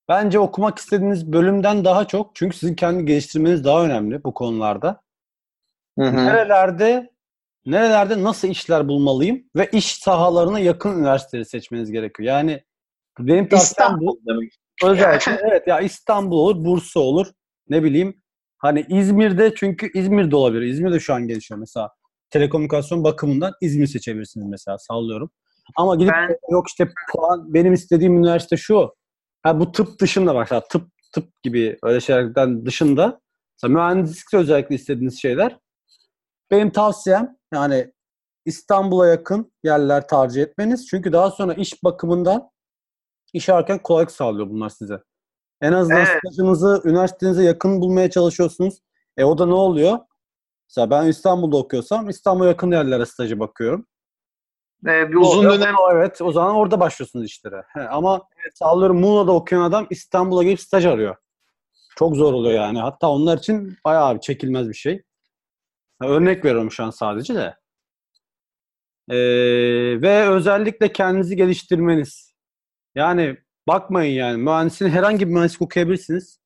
Bence 0.09 0.39
okumak 0.39 0.77
istediğiniz 0.77 1.33
bölümden 1.33 1.85
daha 1.85 2.07
çok 2.07 2.35
çünkü 2.35 2.57
sizin 2.57 2.75
kendi 2.75 3.05
geliştirmeniz 3.05 3.63
daha 3.63 3.85
önemli 3.85 4.23
bu 4.23 4.33
konularda. 4.33 5.01
Hı 5.99 6.05
hı. 6.05 6.15
Nerelerde 6.15 7.15
nerelerde 7.65 8.23
nasıl 8.23 8.47
işler 8.47 8.87
bulmalıyım 8.87 9.43
ve 9.55 9.69
iş 9.71 9.95
sahalarına 9.95 10.59
yakın 10.59 10.97
üniversiteleri 10.99 11.45
seçmeniz 11.45 11.91
gerekiyor. 11.91 12.27
Yani 12.27 12.63
benim 13.19 13.49
tavsiyem 13.49 13.97
bu. 13.99 14.19
Demek. 14.27 14.53
Özellikle 14.83 15.41
evet 15.49 15.67
ya 15.67 15.79
İstanbul 15.79 16.37
olur, 16.37 16.65
Bursa 16.65 16.99
olur. 16.99 17.27
Ne 17.69 17.83
bileyim 17.83 18.21
hani 18.57 18.85
İzmir'de 18.89 19.53
çünkü 19.55 19.91
İzmir'de 19.99 20.35
olabilir. 20.35 20.61
İzmir'de 20.61 20.99
şu 20.99 21.13
an 21.13 21.27
gelişiyor 21.27 21.59
mesela. 21.59 21.89
Telekomünikasyon 22.29 23.03
bakımından 23.03 23.53
İzmir 23.61 23.87
seçebilirsiniz 23.87 24.47
mesela 24.47 24.77
sallıyorum. 24.77 25.31
Ama 25.77 25.95
gidip 25.95 26.13
Ben- 26.13 26.37
yok 26.51 26.67
işte 26.67 26.89
puan 27.11 27.53
benim 27.53 27.73
istediğim 27.73 28.17
üniversite 28.17 28.57
şu. 28.57 28.95
Ha 29.43 29.59
bu 29.59 29.71
tıp 29.71 29.99
dışında 29.99 30.35
bak 30.35 30.49
tıp 30.69 30.87
tıp 31.13 31.43
gibi 31.43 31.77
öyle 31.83 32.01
şeylerden 32.01 32.65
dışında 32.65 33.21
mesela 33.63 33.73
mühendislikte 33.73 34.37
özellikle 34.37 34.75
istediğiniz 34.75 35.21
şeyler 35.21 35.57
benim 36.51 36.71
tavsiyem 36.71 37.37
yani 37.53 37.91
İstanbul'a 38.45 39.07
yakın 39.07 39.51
yerler 39.63 40.07
tercih 40.07 40.41
etmeniz. 40.41 40.87
Çünkü 40.87 41.13
daha 41.13 41.31
sonra 41.31 41.53
iş 41.53 41.83
bakımından 41.83 42.49
iş 43.33 43.49
ararken 43.49 43.79
kolaylık 43.79 44.11
sağlıyor 44.11 44.49
bunlar 44.49 44.69
size. 44.69 44.99
En 45.61 45.73
azından 45.73 46.05
Evet. 46.05 46.19
stajınızı 46.19 46.81
üniversitenize 46.85 47.43
yakın 47.43 47.81
bulmaya 47.81 48.09
çalışıyorsunuz. 48.09 48.81
E 49.17 49.23
o 49.23 49.37
da 49.37 49.45
ne 49.45 49.53
oluyor? 49.53 49.99
Mesela 50.69 50.89
ben 50.89 51.07
İstanbul'da 51.07 51.57
okuyorsam 51.57 52.09
İstanbul'a 52.09 52.47
yakın 52.47 52.71
yerlere 52.71 53.05
stajı 53.05 53.39
bakıyorum. 53.39 53.87
Ee, 54.87 55.09
bir 55.09 55.15
uzun 55.15 55.43
Doğru, 55.43 55.53
dönem 55.53 55.75
Evet 55.91 56.21
o 56.21 56.31
zaman 56.31 56.55
orada 56.55 56.79
başlıyorsunuz 56.79 57.25
işlere. 57.25 57.63
He, 57.73 57.79
ama 57.81 58.27
sallıyorum 58.53 58.99
Muğla'da 58.99 59.31
okuyan 59.31 59.61
adam 59.61 59.87
İstanbul'a 59.89 60.43
gelip 60.43 60.59
staj 60.59 60.85
arıyor. 60.85 61.15
Çok 61.95 62.15
zor 62.15 62.33
oluyor 62.33 62.55
yani. 62.55 62.79
Hatta 62.79 63.09
onlar 63.09 63.37
için 63.37 63.77
bayağı 63.85 64.15
bir 64.15 64.19
çekilmez 64.21 64.69
bir 64.69 64.73
şey. 64.73 65.03
Örnek 66.01 66.45
veriyorum 66.45 66.71
şu 66.71 66.83
an 66.83 66.89
sadece 66.89 67.35
de. 67.35 67.55
Ee, 69.09 69.15
ve 70.01 70.29
özellikle 70.29 70.93
kendinizi 70.93 71.35
geliştirmeniz. 71.35 72.33
Yani 72.95 73.37
bakmayın 73.67 74.13
yani 74.13 74.37
mühendisin 74.37 74.89
herhangi 74.89 75.27
bir 75.27 75.33
mühendislik 75.33 75.61
okuyabilirsiniz. 75.61 76.39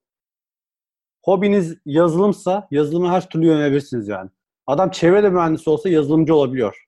Hobiniz 1.24 1.78
yazılımsa 1.86 2.68
yazılıma 2.72 3.12
her 3.12 3.30
türlü 3.30 3.46
yönelebilirsiniz 3.46 4.08
yani. 4.08 4.30
Adam 4.68 4.92
çevre 4.92 5.30
mühendisi 5.30 5.70
olsa 5.70 5.90
yazılımcı 5.90 6.36
olabiliyor. 6.36 6.86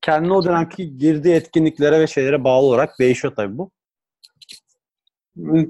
Kendi 0.00 0.32
o 0.32 0.44
dönemki 0.44 0.96
girdiği 0.98 1.34
etkinliklere 1.34 2.00
ve 2.00 2.06
şeylere 2.06 2.44
bağlı 2.44 2.66
olarak 2.66 2.98
değişiyor 2.98 3.34
tabii 3.36 3.58
bu. 3.58 3.70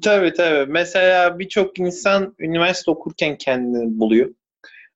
Tabii 0.02 0.32
tabii. 0.32 0.72
Mesela 0.72 1.38
birçok 1.38 1.78
insan 1.78 2.35
üniversite 2.38 2.90
okurken 2.90 3.38
kendini 3.38 3.98
buluyor. 3.98 4.35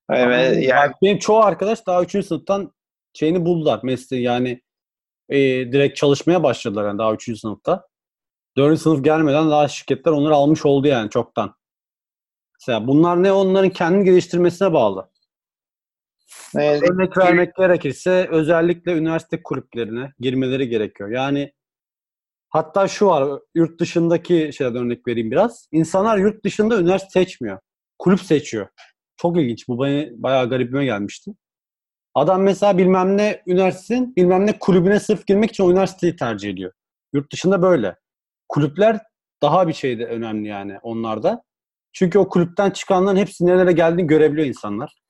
Evet, 0.09 0.63
yani 0.69 0.89
Bak 0.89 1.01
benim 1.01 1.17
çoğu 1.17 1.39
arkadaş 1.39 1.87
daha 1.87 2.03
3. 2.03 2.25
sınıftan 2.25 2.71
şeyini 3.13 3.45
buldular. 3.45 3.79
Mesleği 3.83 4.23
yani 4.23 4.61
e, 5.29 5.39
direkt 5.71 5.97
çalışmaya 5.97 6.43
başladılar 6.43 6.87
yani 6.87 6.97
daha 6.97 7.13
3. 7.13 7.39
sınıfta. 7.39 7.87
4. 8.57 8.79
sınıf 8.79 9.03
gelmeden 9.03 9.51
daha 9.51 9.67
şirketler 9.67 10.11
onları 10.11 10.35
almış 10.35 10.65
oldu 10.65 10.87
yani 10.87 11.09
çoktan. 11.09 11.55
Mesela 12.59 12.87
bunlar 12.87 13.23
ne 13.23 13.31
onların 13.31 13.69
kendi 13.69 14.05
geliştirmesine 14.05 14.73
bağlı. 14.73 15.09
evet, 16.55 16.83
Örnek 16.91 17.17
vermek 17.17 17.55
gerekirse 17.55 18.27
özellikle 18.31 18.93
üniversite 18.93 19.43
kulüplerine 19.43 20.13
girmeleri 20.19 20.69
gerekiyor. 20.69 21.09
Yani 21.09 21.53
hatta 22.49 22.87
şu 22.87 23.05
var 23.05 23.39
yurt 23.55 23.79
dışındaki 23.79 24.49
şeylerden 24.53 24.81
örnek 24.81 25.07
vereyim 25.07 25.31
biraz. 25.31 25.67
İnsanlar 25.71 26.17
yurt 26.17 26.45
dışında 26.45 26.79
üniversite 26.79 27.09
seçmiyor. 27.09 27.59
Kulüp 27.99 28.21
seçiyor. 28.21 28.67
Çok 29.17 29.37
ilginç. 29.37 29.67
Bu 29.67 29.77
bana 29.77 30.05
bayağı 30.11 30.49
garibime 30.49 30.85
gelmişti. 30.85 31.31
Adam 32.15 32.41
mesela 32.41 32.77
bilmem 32.77 33.17
ne 33.17 33.43
üniversitenin 33.47 34.15
bilmem 34.15 34.45
ne 34.45 34.59
kulübüne 34.59 34.99
sırf 34.99 35.27
girmek 35.27 35.49
için 35.49 35.63
o 35.63 35.71
üniversiteyi 35.71 36.15
tercih 36.15 36.49
ediyor. 36.49 36.71
Yurt 37.13 37.31
dışında 37.31 37.61
böyle. 37.61 37.95
Kulüpler 38.51 38.99
daha 39.41 39.67
bir 39.67 39.73
şey 39.73 39.99
de 39.99 40.05
önemli 40.05 40.47
yani 40.47 40.77
onlarda. 40.81 41.43
Çünkü 41.93 42.19
o 42.19 42.29
kulüpten 42.29 42.71
çıkanların 42.71 43.17
hepsi 43.17 43.45
nerelere 43.45 43.71
geldiğini 43.71 44.07
görebiliyor 44.07 44.47
insanlar. 44.47 45.01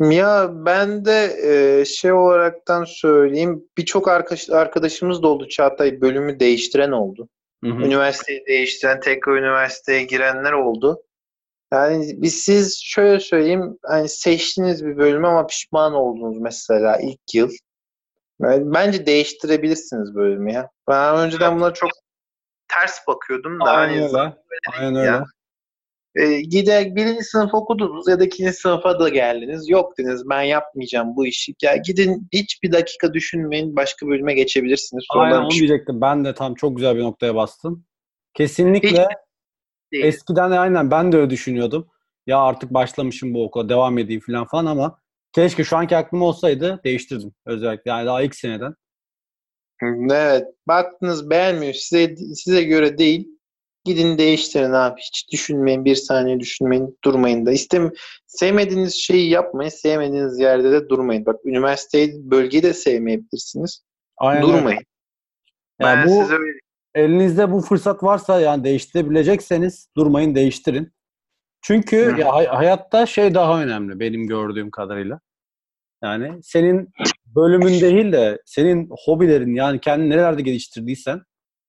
Ya 0.00 0.50
ben 0.52 1.04
de 1.04 1.36
e, 1.42 1.84
şey 1.84 2.12
olaraktan 2.12 2.84
söyleyeyim 2.84 3.64
birçok 3.78 4.08
arkadaş, 4.08 4.50
arkadaşımız 4.50 5.22
da 5.22 5.28
oldu 5.28 5.48
Çağatay 5.48 6.00
bölümü 6.00 6.40
değiştiren 6.40 6.90
oldu. 6.90 7.28
Hı 7.64 7.70
hı. 7.70 7.82
Üniversiteyi 7.82 8.46
değiştiren 8.46 9.00
tekrar 9.00 9.36
üniversiteye 9.36 10.02
girenler 10.02 10.52
oldu. 10.52 11.02
Yani 11.72 12.14
biz 12.16 12.34
siz 12.34 12.80
şöyle 12.84 13.20
söyleyeyim 13.20 13.78
hani 13.82 14.08
seçtiğiniz 14.08 14.86
bir 14.86 14.96
bölüm 14.96 15.24
ama 15.24 15.46
pişman 15.46 15.94
oldunuz 15.94 16.38
mesela 16.38 16.98
ilk 17.00 17.34
yıl. 17.34 17.50
Bence 18.42 19.06
değiştirebilirsiniz 19.06 20.14
bölümü 20.14 20.52
ya. 20.52 20.70
Ben 20.88 21.16
önceden 21.16 21.56
buna 21.56 21.72
çok 21.72 21.90
ters 22.68 23.06
bakıyordum 23.06 23.60
da 23.60 23.70
Aynen 23.70 24.02
hani 24.02 24.08
öyle. 24.08 24.36
Aynen 24.78 25.04
ya. 25.04 25.14
öyle. 25.14 25.24
E, 26.14 26.40
gider 26.40 26.96
birinci 26.96 27.22
sınıf 27.24 27.54
okudunuz 27.54 28.08
ya 28.08 28.20
da 28.20 28.24
ikinci 28.24 28.52
sınıfa 28.52 29.00
da 29.00 29.08
geldiniz. 29.08 29.68
Yok 29.68 29.98
dediniz 29.98 30.22
ben 30.30 30.42
yapmayacağım 30.42 31.16
bu 31.16 31.26
işi. 31.26 31.54
Ya 31.62 31.76
gidin 31.76 32.28
hiçbir 32.32 32.72
dakika 32.72 33.14
düşünmeyin 33.14 33.76
başka 33.76 34.06
bölüme 34.06 34.34
geçebilirsiniz. 34.34 35.04
Aynen 35.10 35.24
Sonradan 35.24 35.44
onu 35.44 35.50
diyecektim. 35.50 36.00
Ben 36.00 36.24
de 36.24 36.34
tam 36.34 36.54
çok 36.54 36.76
güzel 36.76 36.96
bir 36.96 37.02
noktaya 37.02 37.34
bastın. 37.34 37.84
Kesinlikle 38.34 39.06
değil. 39.92 40.04
eskiden 40.04 40.50
de 40.50 40.58
aynen 40.58 40.90
ben 40.90 41.12
de 41.12 41.16
öyle 41.16 41.30
düşünüyordum. 41.30 41.88
Ya 42.26 42.38
artık 42.38 42.74
başlamışım 42.74 43.34
bu 43.34 43.44
okula 43.44 43.68
devam 43.68 43.98
edeyim 43.98 44.22
falan 44.26 44.46
falan 44.46 44.66
ama 44.66 44.99
keşke 45.32 45.64
şu 45.64 45.76
anki 45.76 45.96
aklım 45.96 46.22
olsaydı 46.22 46.80
değiştirdim. 46.84 47.32
Özellikle 47.46 47.90
yani 47.90 48.06
daha 48.06 48.22
ilk 48.22 48.34
seneden. 48.34 48.74
Evet. 49.82 50.44
Baktınız 50.68 51.30
beğenmiyor. 51.30 51.72
Size 51.72 52.16
size 52.16 52.62
göre 52.62 52.98
değil. 52.98 53.28
Gidin 53.84 54.18
değiştirin 54.18 54.72
abi. 54.72 55.00
Hiç 55.00 55.32
düşünmeyin. 55.32 55.84
Bir 55.84 55.94
saniye 55.94 56.40
düşünmeyin. 56.40 56.98
Durmayın 57.04 57.46
da. 57.46 57.52
İstem 57.52 57.90
sevmediğiniz 58.26 58.94
şeyi 58.94 59.30
yapmayın. 59.30 59.70
Sevmediğiniz 59.70 60.38
yerde 60.38 60.72
de 60.72 60.88
durmayın. 60.88 61.26
Bak 61.26 61.36
üniversiteyi, 61.44 62.30
bölgeyi 62.30 62.62
de 62.62 62.74
sevmeyebilirsiniz. 62.74 63.84
Aynen. 64.16 64.42
Durmayın. 64.42 64.82
Yani 65.80 65.96
ben 65.96 66.06
bu 66.06 66.22
size 66.22 66.34
öyle 66.34 66.60
elinizde 66.94 67.52
bu 67.52 67.60
fırsat 67.60 68.02
varsa 68.02 68.40
yani 68.40 68.64
değiştirebilecekseniz 68.64 69.88
durmayın 69.96 70.34
değiştirin. 70.34 70.92
Çünkü 71.62 72.14
ya 72.18 72.32
hay- 72.32 72.46
hayatta 72.46 73.06
şey 73.06 73.34
daha 73.34 73.62
önemli 73.62 74.00
benim 74.00 74.26
gördüğüm 74.26 74.70
kadarıyla. 74.70 75.20
Yani 76.02 76.42
senin 76.42 76.88
bölümün 77.26 77.80
değil 77.80 78.12
de 78.12 78.42
senin 78.46 78.90
hobilerin 79.04 79.54
yani 79.54 79.80
kendini 79.80 80.10
nerelerde 80.10 80.42
geliştirdiysen 80.42 81.22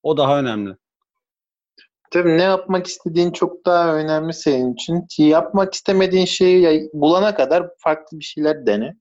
o 0.04 0.18
daha 0.18 0.40
önemli. 0.40 0.76
Tabii 2.12 2.38
ne 2.38 2.44
yapmak 2.44 2.88
istediğin 2.88 3.32
çok 3.32 3.66
daha 3.66 3.96
önemli 3.96 4.34
senin 4.34 4.74
için. 4.74 5.08
Yapmak 5.18 5.74
istemediğin 5.74 6.26
şeyi 6.26 6.90
bulana 6.94 7.36
kadar 7.36 7.70
farklı 7.78 8.20
bir 8.20 8.24
şeyler 8.24 8.66
dene. 8.66 8.96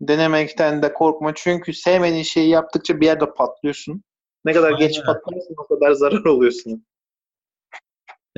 Denemekten 0.00 0.82
de 0.82 0.92
korkma. 0.92 1.32
Çünkü 1.34 1.72
sevmediğin 1.72 2.22
şeyi 2.22 2.48
yaptıkça 2.48 3.00
bir 3.00 3.06
yerde 3.06 3.34
patlıyorsun. 3.34 4.02
Ne 4.44 4.52
kadar 4.52 4.72
Aynen 4.72 4.78
geç 4.78 5.04
patlarsan 5.04 5.54
o 5.58 5.66
kadar 5.66 5.92
zarar 5.92 6.24
oluyorsun. 6.24 6.86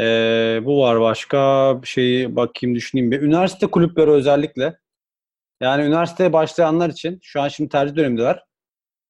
Ee, 0.01 0.61
bu 0.65 0.81
var 0.81 1.01
başka 1.01 1.39
bir 1.83 1.87
şeyi 1.89 2.37
bakayım 2.37 2.77
düşüneyim 2.77 3.11
bir. 3.11 3.23
Üniversite 3.23 3.67
kulüpleri 3.67 4.11
özellikle. 4.11 4.79
Yani 5.63 5.85
üniversiteye 5.85 6.33
başlayanlar 6.33 6.91
için 6.91 7.19
şu 7.23 7.41
an 7.43 7.49
şimdi 7.49 7.71
tercih 7.71 7.97
dönemindeler. 7.97 8.45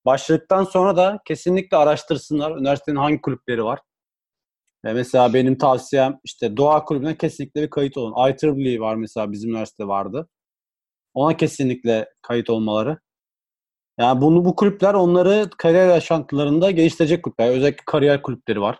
Başladıktan 0.06 0.64
sonra 0.64 0.96
da 0.96 1.18
kesinlikle 1.26 1.76
araştırsınlar. 1.76 2.56
Üniversitenin 2.56 2.96
hangi 2.96 3.20
kulüpleri 3.20 3.64
var. 3.64 3.80
Ee, 4.84 4.92
mesela 4.92 5.34
benim 5.34 5.58
tavsiyem 5.58 6.18
işte 6.24 6.56
doğa 6.56 6.84
kulübüne 6.84 7.16
kesinlikle 7.16 7.62
bir 7.62 7.70
kayıt 7.70 7.96
olun. 7.96 8.14
IEEE 8.28 8.80
var 8.80 8.94
mesela 8.96 9.32
bizim 9.32 9.50
üniversite 9.50 9.88
vardı. 9.88 10.28
Ona 11.14 11.36
kesinlikle 11.36 12.08
kayıt 12.22 12.50
olmaları. 12.50 12.98
Yani 13.98 14.20
bunu 14.20 14.44
bu 14.44 14.56
kulüpler 14.56 14.94
onları 14.94 15.50
kariyer 15.58 15.88
yaşantılarında 15.88 16.70
geliştirecek 16.70 17.22
kulüpler. 17.22 17.50
Özellikle 17.50 17.82
kariyer 17.86 18.22
kulüpleri 18.22 18.60
var. 18.60 18.78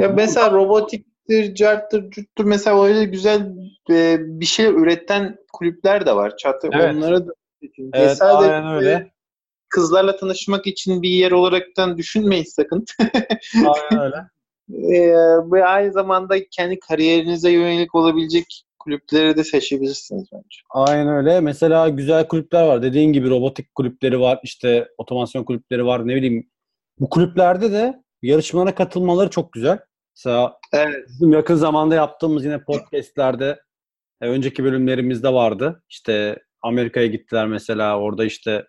Ya 0.00 0.08
mesela 0.08 0.50
robotiktir, 0.50 1.54
carttır, 1.54 2.10
cürttür 2.10 2.44
mesela 2.44 2.84
öyle 2.84 3.04
güzel 3.04 3.54
e, 3.90 4.16
bir 4.20 4.46
şey 4.46 4.66
üreten 4.66 5.36
kulüpler 5.52 6.06
de 6.06 6.16
var. 6.16 6.36
Çatı 6.36 6.68
Evet. 6.72 6.94
onları 6.94 7.26
da 7.26 7.32
Evet, 7.92 8.16
sadece 8.16 8.52
aynen 8.52 8.74
öyle. 8.74 9.10
kızlarla 9.68 10.16
tanışmak 10.16 10.66
için 10.66 11.02
bir 11.02 11.08
yer 11.10 11.30
olaraktan 11.30 11.98
düşünmeyin 11.98 12.44
sakın. 12.44 12.84
Aynen 13.54 14.04
öyle. 14.04 14.16
Ee, 14.96 15.12
ve 15.52 15.64
aynı 15.64 15.92
zamanda 15.92 16.36
kendi 16.50 16.78
kariyerinize 16.78 17.50
yönelik 17.50 17.94
olabilecek 17.94 18.64
kulüpleri 18.78 19.36
de 19.36 19.44
seçebilirsiniz 19.44 20.28
bence. 20.32 20.58
Aynen 20.70 21.08
öyle. 21.08 21.40
Mesela 21.40 21.88
güzel 21.88 22.28
kulüpler 22.28 22.66
var. 22.66 22.82
Dediğin 22.82 23.12
gibi 23.12 23.30
robotik 23.30 23.74
kulüpleri 23.74 24.20
var. 24.20 24.40
işte 24.42 24.88
otomasyon 24.98 25.44
kulüpleri 25.44 25.86
var. 25.86 26.08
Ne 26.08 26.16
bileyim. 26.16 26.50
Bu 26.98 27.08
kulüplerde 27.08 27.72
de 27.72 28.02
yarışmalara 28.22 28.74
katılmaları 28.74 29.30
çok 29.30 29.52
güzel. 29.52 29.78
Mesela 30.26 30.58
Evet. 30.72 31.04
bizim 31.08 31.32
yakın 31.32 31.54
zamanda 31.54 31.94
yaptığımız 31.94 32.44
yine 32.44 32.64
podcastlerde 32.64 33.60
e, 34.20 34.26
önceki 34.28 34.64
bölümlerimizde 34.64 35.32
vardı. 35.32 35.82
İşte 35.88 36.42
Amerika'ya 36.62 37.06
gittiler 37.06 37.46
mesela. 37.46 38.00
Orada 38.00 38.24
işte 38.24 38.66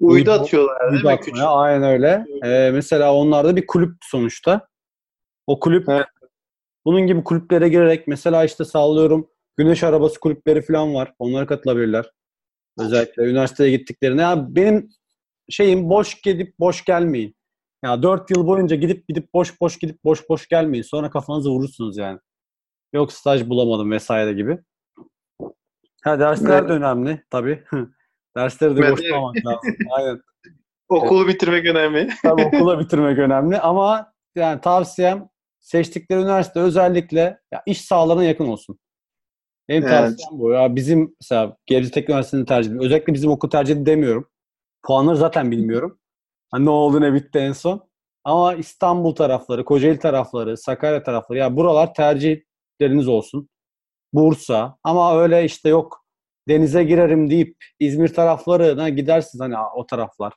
Uydu 0.00 0.30
Uydu- 0.30 0.30
atıyorlar 0.40 0.80
değil 0.80 0.92
uydu 0.92 1.06
mi? 1.06 1.12
atmaya. 1.12 1.24
Küçük. 1.24 1.44
Aynen 1.46 1.82
öyle. 1.82 2.24
E, 2.44 2.70
mesela 2.70 3.14
onlarda 3.14 3.56
bir 3.56 3.66
kulüp 3.66 3.96
sonuçta. 4.02 4.68
O 5.46 5.60
kulüp 5.60 5.88
Evet. 5.88 6.06
bunun 6.84 7.06
gibi 7.06 7.24
kulüplere 7.24 7.68
girerek 7.68 8.08
mesela 8.08 8.44
işte 8.44 8.64
sallıyorum 8.64 9.30
güneş 9.56 9.84
arabası 9.84 10.20
kulüpleri 10.20 10.62
falan 10.62 10.94
var. 10.94 11.12
Onlara 11.18 11.46
katılabilirler. 11.46 12.10
Özellikle 12.78 13.22
üniversiteye 13.22 13.70
gittiklerinde. 13.70 14.22
Ya 14.22 14.46
benim 14.48 14.90
şeyim 15.50 15.88
boş 15.88 16.20
gidip 16.20 16.58
boş 16.58 16.84
gelmeyin. 16.84 17.34
Ya 17.84 18.02
dört 18.02 18.30
yıl 18.30 18.46
boyunca 18.46 18.76
gidip 18.76 19.08
gidip 19.08 19.34
boş 19.34 19.60
boş 19.60 19.78
gidip 19.78 20.04
boş 20.04 20.28
boş 20.28 20.48
gelmeyin. 20.48 20.82
Sonra 20.82 21.10
kafanızı 21.10 21.50
vurursunuz 21.50 21.96
yani. 21.96 22.18
Yok 22.92 23.12
staj 23.12 23.48
bulamadım 23.48 23.90
vesaire 23.90 24.32
gibi. 24.32 24.58
Ha 26.04 26.18
dersler 26.20 26.58
Evet. 26.58 26.68
de 26.68 26.72
önemli 26.72 27.24
tabii. 27.30 27.64
Dersleri 28.36 28.76
de 28.76 28.80
Evet, 28.80 28.92
boşlamamak 28.92 29.36
lazım. 29.46 29.76
Aynen. 29.90 30.20
Okulu 30.88 31.28
bitirmek 31.28 31.66
önemli. 31.66 32.08
Tabii 32.22 32.42
okula 32.42 32.78
bitirmek 32.78 33.18
önemli 33.18 33.58
ama 33.60 34.12
yani 34.34 34.60
tavsiyem 34.60 35.28
seçtikleri 35.60 36.20
üniversite 36.20 36.60
özellikle 36.60 37.40
ya 37.52 37.62
iş 37.66 37.80
sahalarına 37.84 38.24
yakın 38.24 38.46
olsun. 38.46 38.78
Benim 39.68 39.82
Evet. 39.82 39.90
tavsiyem 39.92 40.40
bu. 40.40 40.50
Ya 40.50 40.76
bizim 40.76 41.16
mesela 41.20 41.56
Gebze 41.66 41.90
Teknik 41.90 42.08
Üniversitesi'ni 42.10 42.46
tercih 42.46 42.68
ediyorum. 42.70 42.86
Özellikle 42.86 43.14
bizim 43.14 43.30
okul 43.30 43.50
tercih 43.50 43.74
demiyorum. 43.86 44.28
Puanları 44.86 45.16
zaten 45.16 45.50
bilmiyorum. 45.50 45.98
Hani 46.50 46.64
ne 46.64 46.70
oldu 46.70 47.00
ne 47.00 47.14
bitti 47.14 47.38
en 47.38 47.52
son. 47.52 47.88
Ama 48.24 48.54
İstanbul 48.54 49.14
tarafları, 49.14 49.64
Kocaeli 49.64 49.98
tarafları, 49.98 50.56
Sakarya 50.56 51.02
tarafları 51.02 51.38
ya 51.38 51.56
buralar 51.56 51.94
tercihleriniz 51.94 53.08
olsun. 53.08 53.48
Bursa 54.12 54.78
ama 54.84 55.20
öyle 55.20 55.44
işte 55.44 55.68
yok 55.68 56.04
denize 56.48 56.84
girerim 56.84 57.30
deyip 57.30 57.56
İzmir 57.80 58.08
taraflarına 58.14 58.88
gidersiniz 58.88 59.40
hani 59.40 59.54
o 59.76 59.86
taraflar. 59.86 60.32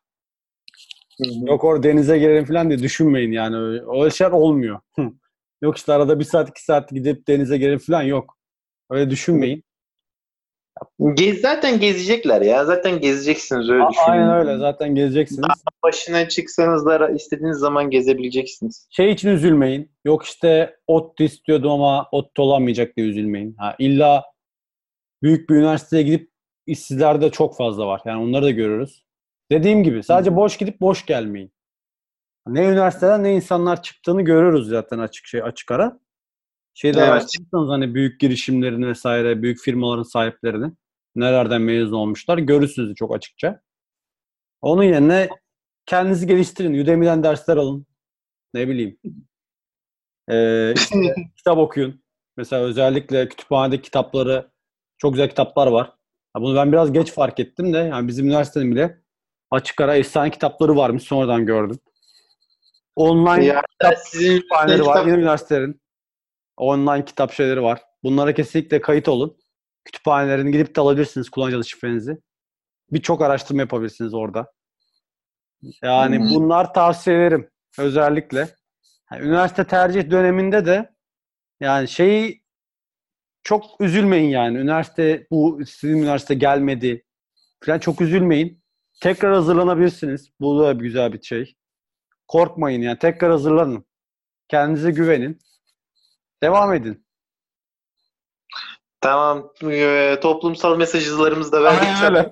Yok 1.47 1.63
orada 1.63 1.83
denize 1.83 2.19
girerim 2.19 2.45
falan 2.45 2.69
diye 2.69 2.79
düşünmeyin 2.79 3.31
yani. 3.31 3.55
Öyle, 3.57 4.11
şeyler 4.11 4.31
olmuyor. 4.31 4.79
yok 5.61 5.77
işte 5.77 5.93
arada 5.93 6.19
bir 6.19 6.23
saat 6.23 6.49
iki 6.49 6.63
saat 6.63 6.89
gidip 6.89 7.27
denize 7.27 7.57
girerim 7.57 7.79
falan 7.79 8.01
yok. 8.01 8.37
Öyle 8.89 9.09
düşünmeyin. 9.09 9.63
Gez, 11.13 11.41
zaten 11.41 11.79
gezecekler 11.79 12.41
ya. 12.41 12.65
Zaten 12.65 12.99
gezeceksiniz 12.99 13.69
öyle 13.69 13.83
düşünün. 13.89 14.05
Aynen 14.07 14.29
öyle. 14.29 14.57
Zaten 14.57 14.95
gezeceksiniz. 14.95 15.45
Başına 15.83 16.29
çıksanız 16.29 16.85
da 16.85 17.09
istediğiniz 17.09 17.57
zaman 17.57 17.89
gezebileceksiniz. 17.89 18.87
Şey 18.89 19.11
için 19.11 19.29
üzülmeyin. 19.29 19.91
Yok 20.05 20.25
işte 20.25 20.75
ot 20.87 21.19
istiyordum 21.19 21.71
ama 21.71 22.07
ot 22.11 22.39
olamayacak 22.39 22.97
diye 22.97 23.07
üzülmeyin. 23.07 23.55
Ha, 23.57 23.75
illa 23.79 24.23
büyük 25.23 25.49
bir 25.49 25.55
üniversiteye 25.55 26.03
gidip 26.03 26.31
işsizlerde 26.65 27.29
çok 27.29 27.57
fazla 27.57 27.87
var. 27.87 28.01
Yani 28.05 28.23
onları 28.23 28.45
da 28.45 28.51
görüyoruz. 28.51 29.05
Dediğim 29.51 29.83
gibi 29.83 30.03
sadece 30.03 30.35
boş 30.35 30.57
gidip 30.57 30.81
boş 30.81 31.05
gelmeyin. 31.05 31.51
Ne 32.47 32.65
üniversiteden 32.65 33.23
ne 33.23 33.35
insanlar 33.35 33.83
çıktığını 33.83 34.21
görüyoruz 34.21 34.69
zaten 34.69 34.99
açık 34.99 35.25
şey 35.25 35.41
açık 35.43 35.71
ara. 35.71 35.99
Şeyde 36.73 36.99
Evet. 36.99 37.09
araştırırsanız 37.09 37.69
hani 37.69 37.95
büyük 37.95 38.19
girişimlerin 38.19 38.81
vesaire, 38.83 39.41
büyük 39.41 39.59
firmaların 39.59 40.03
sahiplerini 40.03 40.71
nelerden 41.15 41.61
mezun 41.61 41.93
olmuşlar 41.95 42.37
görürsünüz 42.37 42.95
çok 42.95 43.15
açıkça. 43.15 43.61
Onun 44.61 44.83
yerine 44.83 45.29
kendinizi 45.85 46.27
geliştirin. 46.27 46.83
Udemy'den 46.83 47.23
dersler 47.23 47.57
alın. 47.57 47.85
Ne 48.53 48.67
bileyim. 48.67 48.97
Ee, 50.29 50.73
işte 50.75 50.95
kitap 51.37 51.57
okuyun. 51.57 52.03
Mesela 52.37 52.61
özellikle 52.63 53.29
kütüphanede 53.29 53.81
kitapları 53.81 54.51
çok 54.97 55.13
güzel 55.13 55.29
kitaplar 55.29 55.67
var. 55.67 55.93
Ha, 56.33 56.41
bunu 56.41 56.55
ben 56.55 56.71
biraz 56.71 56.91
geç 56.93 57.11
fark 57.13 57.39
ettim 57.39 57.73
de 57.73 57.77
yani 57.77 58.07
bizim 58.07 58.25
üniversitenin 58.25 58.71
bile 58.71 59.01
açık 59.51 59.81
ara 59.81 59.95
efsane 59.95 60.31
kitapları 60.31 60.75
varmış 60.75 61.03
sonradan 61.03 61.45
gördüm. 61.45 61.79
Online 62.95 63.45
Ya, 63.45 63.61
kitap 63.71 63.93
kütüphaneleri 64.11 64.85
var. 64.85 64.95
kitap- 64.95 65.07
Yine 65.07 65.17
üniversitelerin 65.17 65.81
online 66.61 67.05
kitap 67.05 67.31
şeyleri 67.33 67.61
var. 67.63 67.81
Bunlara 68.03 68.33
kesinlikle 68.33 68.81
kayıt 68.81 69.07
olun. 69.07 69.37
Kütüphanelerini 69.85 70.51
gidip 70.51 70.75
de 70.75 70.81
alabilirsiniz 70.81 71.29
kullanıcı 71.29 71.57
adı 71.57 71.65
şifrenizi. 71.65 72.17
Birçok 72.91 73.21
araştırma 73.21 73.61
yapabilirsiniz 73.61 74.13
orada. 74.13 74.51
Yani 75.83 76.19
Hmm. 76.19 76.29
bunlar 76.29 76.73
tavsiyelerim 76.73 77.49
özellikle. 77.79 78.47
Yani 79.11 79.25
üniversite 79.25 79.63
tercih 79.67 80.09
döneminde 80.11 80.65
de 80.65 80.91
yani 81.59 81.87
şeyi 81.87 82.43
çok 83.43 83.65
üzülmeyin 83.81 84.29
yani. 84.29 84.57
Üniversite 84.57 85.27
bu 85.31 85.59
sizin 85.65 85.97
üniversite 85.97 86.33
gelmedi 86.33 87.05
falan 87.63 87.79
çok 87.79 88.01
üzülmeyin. 88.01 88.61
Tekrar 89.01 89.33
hazırlanabilirsiniz. 89.33 90.29
Bu 90.39 90.59
da 90.59 90.71
güzel 90.73 91.13
bir 91.13 91.21
şey. 91.21 91.55
Korkmayın 92.27 92.81
yani. 92.81 92.99
Tekrar 92.99 93.31
hazırlanın. 93.31 93.85
Kendinize 94.47 94.91
güvenin. 94.91 95.39
Devam 96.43 96.73
edin. 96.73 97.05
Tamam. 99.01 99.53
Ee, 99.63 100.17
toplumsal 100.21 100.77
mesajlarımızı 100.77 101.51
da 101.51 101.63
verdik. 101.63 101.87
Aynen 102.03 102.15
öyle. 102.15 102.31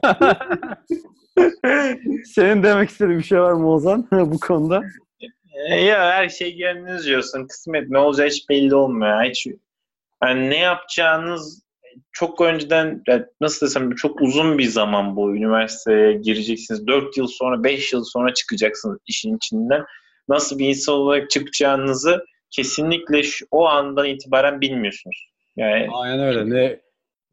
Senin 2.26 2.64
demek 2.64 2.90
istediğin 2.90 3.20
bir 3.20 3.24
şey 3.24 3.42
var 3.42 3.52
mı 3.52 3.72
Ozan 3.72 4.08
bu 4.12 4.40
konuda? 4.40 4.82
Ee, 5.70 5.76
ya 5.76 6.12
her 6.12 6.30
şey 6.30 6.58
gönlünüz 6.58 7.06
diyorsun. 7.06 7.48
Kısmet 7.48 7.90
ne 7.90 7.98
olacağı 7.98 8.28
hiç 8.28 8.50
belli 8.50 8.76
olmuyor. 8.76 9.24
Hiç 9.24 9.48
yani 10.24 10.50
ne 10.50 10.58
yapacağınız 10.58 11.64
çok 12.12 12.42
önceden 12.42 13.04
nasıl 13.42 13.66
desem 13.66 13.96
çok 13.96 14.22
uzun 14.22 14.58
bir 14.58 14.68
zaman 14.68 15.16
bu 15.16 15.36
üniversiteye 15.36 16.14
gireceksiniz. 16.14 16.88
4 16.88 17.18
yıl 17.18 17.28
sonra 17.28 17.64
5 17.64 17.94
yıl 17.94 18.04
sonra 18.04 18.34
çıkacaksınız 18.34 19.00
işin 19.08 19.38
içinden. 19.38 19.86
Nasıl 20.28 20.60
bir 20.60 20.70
insan 20.70 20.96
olarak 20.96 21.30
çıkacağınızı 21.30 22.26
kesinlikle 22.52 23.24
şu, 23.24 23.46
o 23.52 23.66
andan 23.66 24.06
itibaren 24.06 24.62
bilmiyorsunuz. 24.62 25.30
Yani 25.56 25.88
Aynen 25.94 26.20
öyle. 26.20 26.50
Ne, 26.50 26.80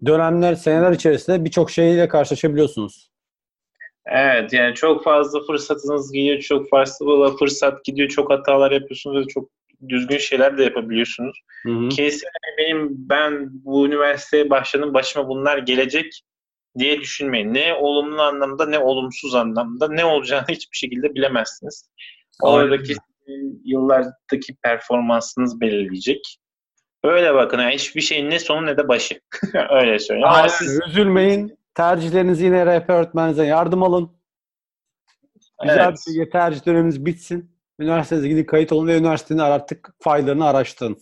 dönemler, 0.07 0.55
seneler 0.55 0.93
içerisinde 0.93 1.45
birçok 1.45 1.71
şeyle 1.71 2.09
karşılaşabiliyorsunuz. 2.09 3.11
Evet 4.07 4.53
yani 4.53 4.75
çok 4.75 5.05
fazla 5.05 5.41
fırsatınız 5.41 6.13
geliyor, 6.13 6.41
çok 6.41 6.71
fazla 6.71 7.37
fırsat 7.37 7.85
gidiyor, 7.85 8.09
çok 8.09 8.31
hatalar 8.31 8.71
yapıyorsunuz 8.71 9.27
ve 9.27 9.29
çok 9.29 9.51
düzgün 9.89 10.19
şeyler 10.19 10.59
de 10.59 10.65
yapabiliyorsunuz. 10.65 11.37
Hı 11.63 11.73
hı. 11.73 11.89
Kesin 11.89 12.29
benim 12.59 12.89
ben 12.91 13.49
bu 13.65 13.87
üniversiteye 13.87 14.51
başladım 14.51 14.95
başıma 14.95 15.29
bunlar 15.29 15.59
gelecek 15.59 16.23
diye 16.79 17.01
düşünmeyin. 17.01 17.55
Ne 17.55 17.75
olumlu 17.75 18.23
anlamda 18.23 18.67
ne 18.67 18.79
olumsuz 18.79 19.35
anlamda 19.35 19.89
ne 19.89 20.05
olacağını 20.05 20.47
hiçbir 20.49 20.77
şekilde 20.77 21.15
bilemezsiniz. 21.15 21.91
Oradaki 22.43 22.95
yıllardaki 23.65 24.57
performansınız 24.63 25.61
belirleyecek. 25.61 26.39
Öyle 27.05 27.35
bakın 27.35 27.59
yani 27.59 27.75
hiçbir 27.75 28.01
şeyin 28.01 28.31
ne 28.31 28.39
sonu 28.39 28.67
ne 28.67 28.77
de 28.77 28.89
başı. 28.89 29.21
Öyle 29.71 29.99
söyleyeyim. 29.99 30.29
Ama 30.29 30.37
Aynen 30.37 30.49
siz 30.49 30.69
öyle. 30.81 30.91
Üzülmeyin. 30.91 31.59
Tercihlerinizi 31.75 32.45
yine 32.45 32.67
rehber 32.67 32.95
öğretmeninize 32.95 33.45
yardım 33.47 33.83
alın. 33.83 34.11
Güzel 35.63 35.79
Evet. 35.79 35.93
bir 35.93 36.13
şekilde 36.13 36.31
tercih 36.31 36.67
döneminiz 36.67 37.07
bitsin. 37.07 37.57
Üniversitenize 37.81 38.29
gidin 38.29 38.45
kayıt 38.45 38.73
olun 38.73 38.87
ve 38.87 38.99
üniversitenin 38.99 39.39
artık 39.39 39.91
faylarını 40.01 40.47
araştırın. 40.47 40.99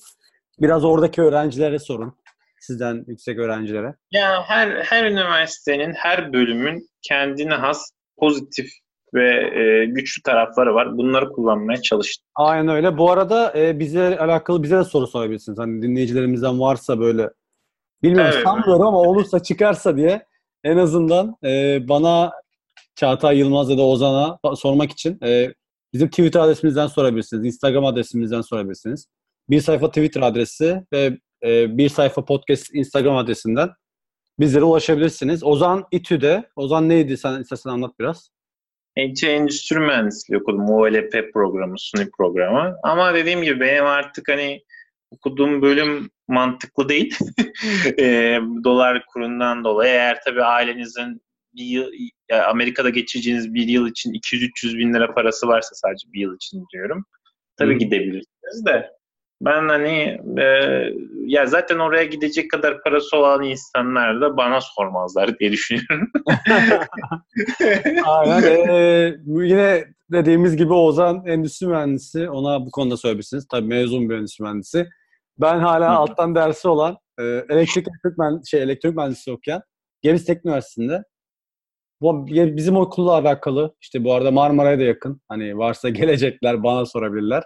Biraz 0.60 0.84
oradaki 0.84 1.22
öğrencilere 1.22 1.78
sorun. 1.78 2.18
Sizden 2.60 3.04
yüksek 3.06 3.38
öğrencilere. 3.38 3.94
Ya 4.10 4.42
her 4.46 4.82
her 4.84 5.04
üniversitenin, 5.04 5.92
her 5.94 6.32
bölümün 6.32 6.88
kendine 7.02 7.54
has 7.54 7.90
pozitif 8.18 8.70
ve 9.14 9.58
e, 9.60 9.86
güçlü 9.86 10.22
tarafları 10.22 10.74
var. 10.74 10.96
Bunları 10.96 11.28
kullanmaya 11.28 11.82
çalıştım. 11.82 12.26
Aynen 12.34 12.68
öyle. 12.68 12.98
Bu 12.98 13.10
arada 13.10 13.58
e, 13.58 13.78
bize 13.78 14.18
alakalı 14.18 14.62
bize 14.62 14.76
de 14.78 14.84
soru 14.84 15.06
sorabilirsiniz. 15.06 15.58
Hani 15.58 15.82
dinleyicilerimizden 15.82 16.60
varsa 16.60 17.00
böyle 17.00 17.30
bilmiyorum 18.02 18.30
Evet. 18.34 18.44
sanmıyorum 18.44 18.86
ama 18.86 19.00
olursa 19.00 19.42
çıkarsa 19.42 19.96
diye 19.96 20.26
en 20.64 20.76
azından 20.76 21.36
e, 21.44 21.78
bana 21.88 22.32
Çağatay 22.94 23.38
Yılmaz 23.38 23.70
ya 23.70 23.78
da 23.78 23.82
Ozan'a 23.82 24.38
sormak 24.56 24.90
için 24.90 25.18
e, 25.24 25.54
bizim 25.92 26.08
Twitter 26.08 26.40
adresimizden 26.40 26.86
sorabilirsiniz. 26.86 27.44
Instagram 27.44 27.84
adresimizden 27.84 28.40
sorabilirsiniz. 28.40 29.06
Bir 29.50 29.60
sayfa 29.60 29.88
Twitter 29.88 30.22
adresi 30.22 30.82
ve 30.92 31.18
e, 31.44 31.78
bir 31.78 31.88
sayfa 31.88 32.24
podcast 32.24 32.74
Instagram 32.74 33.16
adresinden 33.16 33.70
bizlere 34.40 34.64
ulaşabilirsiniz. 34.64 35.44
Ozan 35.44 35.84
İTÜ'de. 35.90 36.48
Ozan 36.56 36.88
neydi? 36.88 37.16
Sen 37.16 37.40
istersen 37.40 37.70
anlat 37.70 37.92
biraz. 38.00 38.30
Ence 38.96 39.26
Endüstri 39.28 39.78
Mühendisliği 39.78 40.40
okudum. 40.40 40.70
OLP 40.70 41.32
programı, 41.32 41.74
SUNY 41.78 42.10
programı. 42.18 42.76
Ama 42.82 43.14
dediğim 43.14 43.42
gibi 43.42 43.60
benim 43.60 43.84
artık 43.84 44.28
hani 44.28 44.62
okuduğum 45.10 45.62
bölüm 45.62 46.10
mantıklı 46.28 46.88
değil. 46.88 47.16
E, 47.98 48.38
dolar 48.64 49.06
kurundan 49.06 49.64
dolayı. 49.64 49.90
Eğer 49.92 50.20
tabii 50.24 50.42
ailenizin 50.42 51.22
bir 51.54 51.64
yıl, 51.64 51.92
yani 52.30 52.42
Amerika'da 52.42 52.90
geçireceğiniz 52.90 53.54
bir 53.54 53.68
yıl 53.68 53.88
için 53.88 54.12
200-300 54.12 54.78
bin 54.78 54.94
lira 54.94 55.14
parası 55.14 55.48
varsa 55.48 55.74
sadece 55.74 56.12
bir 56.12 56.20
yıl 56.20 56.36
için 56.36 56.66
diyorum. 56.72 57.04
Tabii 57.56 57.74
Hı. 57.74 57.78
gidebilirsiniz 57.78 58.66
de. 58.66 58.90
Ben 59.40 59.68
hani 59.68 60.18
e, 60.38 60.44
ya 61.26 61.46
zaten 61.46 61.78
oraya 61.78 62.04
gidecek 62.04 62.50
kadar 62.50 62.82
parası 62.82 63.16
olan 63.16 63.42
insanlar 63.42 64.20
da 64.20 64.36
bana 64.36 64.60
sormazlar 64.60 65.38
diye 65.38 65.52
düşünüyorum. 65.52 66.10
Aynen. 68.04 69.22
Bu 69.26 69.42
yine 69.42 69.84
dediğimiz 70.12 70.56
gibi 70.56 70.72
Ozan 70.72 71.26
endüstri 71.26 71.66
mühendisi. 71.66 72.30
Ona 72.30 72.66
bu 72.66 72.70
konuda 72.70 72.96
söyleyebilirsiniz. 72.96 73.46
Tabii 73.48 73.66
mezun 73.66 74.10
bir 74.10 74.14
endüstri 74.14 74.42
mühendisi. 74.42 74.88
Ben 75.40 75.58
hala 75.58 75.88
Hı. 75.88 75.96
alttan 75.96 76.34
dersi 76.34 76.68
olan 76.68 76.96
e, 77.18 77.22
elektrik 77.22 77.86
elektrik, 77.88 78.46
şey, 78.46 78.62
elektrik 78.62 78.96
mühendisliği 78.96 79.36
okuyan 79.36 79.62
Gebze 80.02 80.24
Teknik 80.24 80.46
Üniversitesi'nde. 80.46 81.02
Bu 82.00 82.26
bizim 82.26 82.76
okulla 82.76 83.12
alakalı. 83.12 83.74
işte 83.80 84.04
bu 84.04 84.14
arada 84.14 84.30
Marmara'ya 84.30 84.78
da 84.78 84.82
yakın. 84.82 85.20
Hani 85.28 85.58
varsa 85.58 85.88
gelecekler 86.00 86.62
bana 86.62 86.86
sorabilirler. 86.86 87.42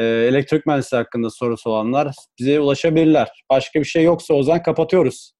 Ee, 0.00 0.04
elektrik 0.04 0.66
mühendisliği 0.66 1.02
hakkında 1.02 1.30
sorusu 1.30 1.70
olanlar 1.70 2.14
bize 2.38 2.60
ulaşabilirler. 2.60 3.28
Başka 3.50 3.80
bir 3.80 3.84
şey 3.84 4.04
yoksa 4.04 4.34
Ozan 4.34 4.62
kapatıyoruz. 4.62 5.32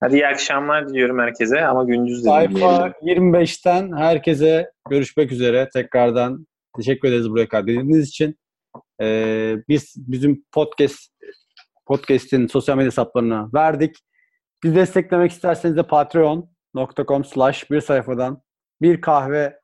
Hadi 0.00 0.14
iyi 0.14 0.26
akşamlar 0.26 0.88
diliyorum 0.88 1.18
herkese 1.18 1.64
ama 1.66 1.84
gündüz 1.84 2.24
de 2.24 2.28
Sayfa 2.28 2.94
dinleyelim. 3.00 3.34
25'ten 3.34 3.96
herkese 3.96 4.70
görüşmek 4.90 5.32
üzere. 5.32 5.68
Tekrardan 5.72 6.46
teşekkür 6.76 7.08
ederiz 7.08 7.30
buraya 7.30 7.48
kadar 7.48 7.66
dinlediğiniz 7.66 8.08
için. 8.08 8.38
Ee, 9.02 9.54
biz 9.68 9.94
bizim 9.96 10.44
podcast 10.52 10.98
podcast'in 11.86 12.46
sosyal 12.46 12.76
medya 12.76 12.86
hesaplarını 12.86 13.48
verdik. 13.54 13.96
Bizi 14.64 14.74
desteklemek 14.74 15.30
isterseniz 15.30 15.76
de 15.76 15.82
patreon.com 15.82 17.24
slash 17.24 17.70
bir 17.70 17.80
sayfadan 17.80 18.42
bir 18.82 19.00
kahve 19.00 19.58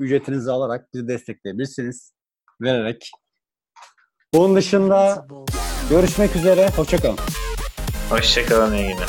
ücretinizi 0.00 0.50
alarak 0.50 0.94
bizi 0.94 1.08
destekleyebilirsiniz. 1.08 2.14
Vererek. 2.60 3.10
Bunun 4.34 4.56
dışında 4.56 5.26
görüşmek 5.90 6.36
üzere. 6.36 6.68
Hoşçakalın. 6.76 7.18
Hoşçakalın 8.10 8.74
iyi 8.74 8.88
günler. 8.88 9.08